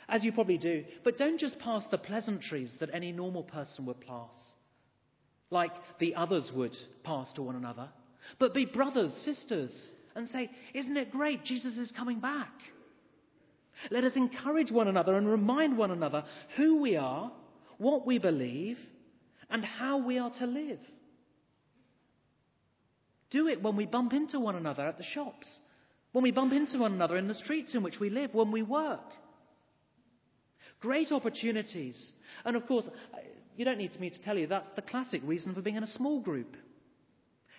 as 0.09 0.25
you 0.25 0.33
probably 0.33 0.59
do, 0.59 0.85
but 1.05 1.19
don't 1.19 1.39
just 1.39 1.59
pass 1.59 1.85
the 1.91 1.99
pleasantries 1.99 2.73
that 2.81 2.91
any 2.93 3.13
normal 3.13 3.43
person 3.43 3.85
would 3.87 4.01
pass, 4.01 4.35
like 5.51 5.73
the 6.01 6.15
others 6.15 6.51
would 6.55 6.75
pass 7.05 7.33
to 7.35 7.43
one 7.43 7.57
another, 7.57 7.89
but 8.39 8.55
be 8.55 8.65
brothers, 8.65 9.13
sisters, 9.25 9.93
and 10.17 10.29
say, 10.29 10.51
Isn't 10.75 10.97
it 10.97 11.13
great? 11.13 11.45
Jesus 11.45 11.77
is 11.77 11.93
coming 11.93 12.21
back. 12.21 12.53
Let 13.91 14.05
us 14.05 14.17
encourage 14.17 14.73
one 14.73 14.89
another 14.89 15.17
and 15.17 15.29
remind 15.29 15.77
one 15.77 15.91
another 15.91 16.25
who 16.57 16.81
we 16.81 16.97
are, 16.97 17.31
what 17.79 18.07
we 18.07 18.19
believe, 18.19 18.79
and 19.51 19.65
how 19.65 19.99
we 19.99 20.19
are 20.19 20.31
to 20.39 20.47
live. 20.47 20.81
Do 23.31 23.49
it 23.49 23.63
when 23.63 23.77
we 23.77 23.87
bump 23.87 24.13
into 24.13 24.41
one 24.41 24.57
another 24.57 24.87
at 24.87 24.97
the 24.97 25.05
shops, 25.05 25.61
when 26.13 26.23
we 26.23 26.33
bump 26.33 26.53
into 26.53 26.79
one 26.79 26.95
another 26.95 27.17
in 27.17 27.29
the 27.29 27.35
streets 27.35 27.75
in 27.75 27.83
which 27.83 28.01
we 28.01 28.09
live, 28.09 28.33
when 28.33 28.51
we 28.51 28.63
work. 28.63 29.01
Great 30.81 31.13
opportunities. 31.13 32.13
And 32.45 32.57
of 32.57 32.67
course, 32.67 32.89
you 33.57 33.65
don't 33.65 33.79
need 33.79 33.99
me 34.01 34.11
to 34.11 34.21
tell 34.23 34.39
you 34.39 34.47
that's 34.47 34.69
the 34.77 34.83
classic 34.83 35.21
reason 35.25 35.55
for 35.55 35.63
being 35.63 35.77
in 35.77 35.83
a 35.83 35.89
small 35.89 36.21
group. 36.21 36.57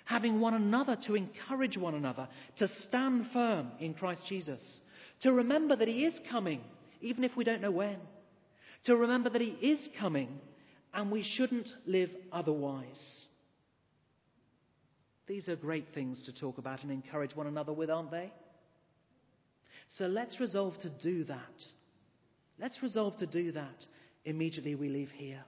Having 0.08 0.40
one 0.40 0.54
another 0.54 0.98
to 1.06 1.16
encourage 1.16 1.78
one 1.78 1.94
another, 1.94 2.30
to 2.58 2.68
stand 2.88 3.26
firm 3.34 3.72
in 3.80 3.94
Christ 3.94 4.24
Jesus, 4.30 4.62
to 5.22 5.34
remember 5.34 5.76
that 5.76 5.88
He 5.88 6.06
is 6.06 6.18
coming, 6.32 6.62
even 7.02 7.26
if 7.26 7.36
we 7.36 7.44
don't 7.44 7.62
know 7.62 7.72
when, 7.72 7.98
to 8.86 8.96
remember 8.96 9.30
that 9.30 9.42
He 9.42 9.50
is 9.50 9.90
coming 10.00 10.30
and 10.94 11.12
we 11.12 11.24
shouldn't 11.24 11.68
live 11.86 12.10
otherwise. 12.32 13.26
These 15.28 15.50
are 15.50 15.58
great 15.58 15.88
things 15.94 16.24
to 16.26 16.34
talk 16.34 16.58
about 16.58 16.84
and 16.84 16.92
encourage 16.92 17.36
one 17.36 17.48
another 17.48 17.74
with, 17.74 17.90
aren't 17.90 18.12
they? 18.12 18.32
So 19.98 20.06
let's 20.06 20.40
resolve 20.40 20.80
to 20.84 20.90
do 20.90 21.26
that. 21.26 21.66
Let's 22.60 22.82
resolve 22.82 23.18
to 23.18 23.26
do 23.26 23.52
that 23.52 23.86
immediately 24.24 24.76
we 24.76 24.88
leave 24.88 25.12
here 25.12 25.44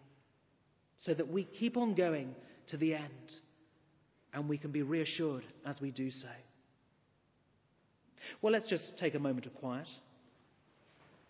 so 0.97 1.13
that 1.13 1.31
we 1.31 1.45
keep 1.45 1.77
on 1.77 1.95
going 1.95 2.35
to 2.67 2.77
the 2.77 2.93
end 2.93 3.31
and 4.33 4.47
we 4.47 4.57
can 4.57 4.71
be 4.71 4.81
reassured 4.81 5.43
as 5.65 5.79
we 5.81 5.91
do 5.91 6.11
so. 6.11 6.27
Well, 8.41 8.53
let's 8.53 8.69
just 8.69 8.97
take 8.97 9.15
a 9.15 9.19
moment 9.19 9.45
of 9.45 9.55
quiet. 9.55 9.87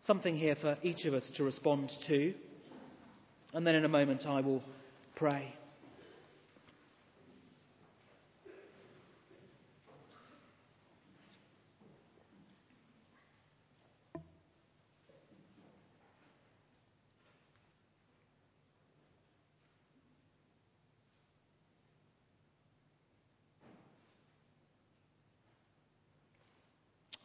Something 0.02 0.38
here 0.38 0.56
for 0.56 0.78
each 0.82 1.06
of 1.06 1.14
us 1.14 1.30
to 1.36 1.44
respond 1.44 1.92
to. 2.08 2.34
And 3.54 3.66
then 3.66 3.76
in 3.76 3.86
a 3.86 3.90
moment 3.90 4.26
I 4.26 4.42
will 4.42 4.64
pray. 5.16 5.54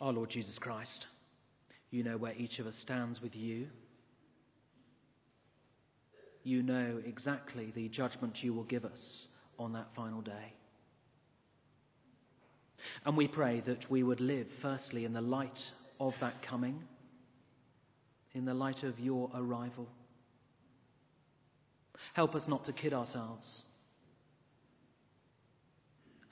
Our 0.05 0.12
Lord 0.12 0.29
Jesus 0.29 0.59
Christ, 0.59 1.07
you 1.90 2.05
know 2.05 2.19
where 2.19 2.35
each 2.35 2.59
of 2.59 2.67
us 2.67 2.77
stands 2.83 3.23
with 3.23 3.35
you. 3.35 3.69
You 6.43 6.62
know 6.62 7.01
exactly 7.07 7.73
the 7.75 7.88
judgment 7.88 8.37
you 8.43 8.53
will 8.53 8.64
give 8.64 8.85
us 8.85 9.27
on 9.59 9.73
that 9.73 9.87
final 9.97 10.21
day. 10.21 10.53
And 13.07 13.17
we 13.17 13.29
pray 13.29 13.62
that 13.64 13.90
we 13.90 14.03
would 14.03 14.21
live, 14.21 14.47
firstly, 14.61 15.07
in 15.07 15.14
the 15.14 15.23
light 15.23 15.59
of 15.99 16.12
that 16.21 16.35
coming, 16.47 16.83
in 18.35 18.45
the 18.45 18.53
light 18.53 18.83
of 18.83 19.01
your 19.01 19.31
arrival. 19.35 19.88
Help 22.12 22.35
us 22.35 22.43
not 22.47 22.67
to 22.67 22.75
kid 22.75 22.93
ourselves. 22.93 23.62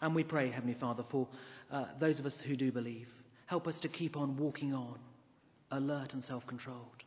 And 0.02 0.14
we 0.14 0.24
pray, 0.24 0.50
Heavenly 0.50 0.76
Father, 0.78 1.04
for 1.10 1.26
uh, 1.70 1.86
those 1.98 2.20
of 2.20 2.26
us 2.26 2.38
who 2.46 2.54
do 2.54 2.70
believe, 2.70 3.08
Help 3.52 3.66
us 3.66 3.78
to 3.80 3.88
keep 3.90 4.16
on 4.16 4.38
walking 4.38 4.72
on, 4.72 4.98
alert 5.70 6.14
and 6.14 6.24
self 6.24 6.42
controlled, 6.46 7.02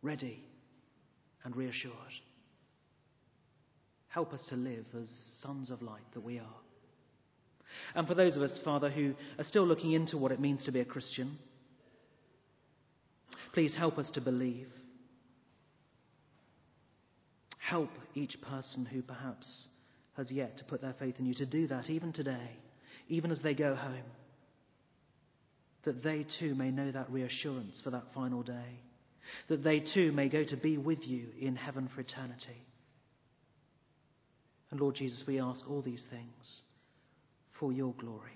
ready 0.00 0.42
and 1.44 1.54
reassured. 1.54 1.92
Help 4.08 4.32
us 4.32 4.42
to 4.48 4.56
live 4.56 4.86
as 4.98 5.10
sons 5.42 5.68
of 5.68 5.82
light 5.82 6.10
that 6.14 6.24
we 6.24 6.38
are. 6.38 6.56
And 7.94 8.08
for 8.08 8.14
those 8.14 8.34
of 8.34 8.42
us, 8.42 8.58
Father, 8.64 8.88
who 8.88 9.12
are 9.38 9.44
still 9.44 9.66
looking 9.66 9.92
into 9.92 10.16
what 10.16 10.32
it 10.32 10.40
means 10.40 10.64
to 10.64 10.72
be 10.72 10.80
a 10.80 10.86
Christian, 10.86 11.36
please 13.52 13.76
help 13.76 13.98
us 13.98 14.10
to 14.12 14.22
believe. 14.22 14.68
Help 17.58 17.90
each 18.14 18.40
person 18.40 18.86
who 18.86 19.02
perhaps 19.02 19.66
has 20.16 20.32
yet 20.32 20.56
to 20.56 20.64
put 20.64 20.80
their 20.80 20.94
faith 20.98 21.16
in 21.18 21.26
you 21.26 21.34
to 21.34 21.44
do 21.44 21.66
that 21.66 21.90
even 21.90 22.10
today, 22.10 22.56
even 23.10 23.30
as 23.30 23.42
they 23.42 23.52
go 23.52 23.74
home 23.74 24.06
that 25.84 26.02
they 26.02 26.26
too 26.38 26.54
may 26.54 26.70
know 26.70 26.90
that 26.90 27.10
reassurance 27.10 27.80
for 27.82 27.90
that 27.90 28.04
final 28.14 28.42
day, 28.42 28.80
that 29.48 29.62
they 29.62 29.80
too 29.80 30.12
may 30.12 30.28
go 30.28 30.44
to 30.44 30.56
be 30.56 30.76
with 30.76 31.06
you 31.06 31.28
in 31.40 31.56
heaven 31.56 31.88
for 31.94 32.00
eternity. 32.00 32.66
And 34.70 34.80
Lord 34.80 34.94
Jesus, 34.94 35.24
we 35.26 35.40
ask 35.40 35.68
all 35.68 35.82
these 35.82 36.04
things 36.10 36.62
for 37.58 37.72
your 37.72 37.92
glory. 37.94 38.30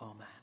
Amen. 0.00 0.41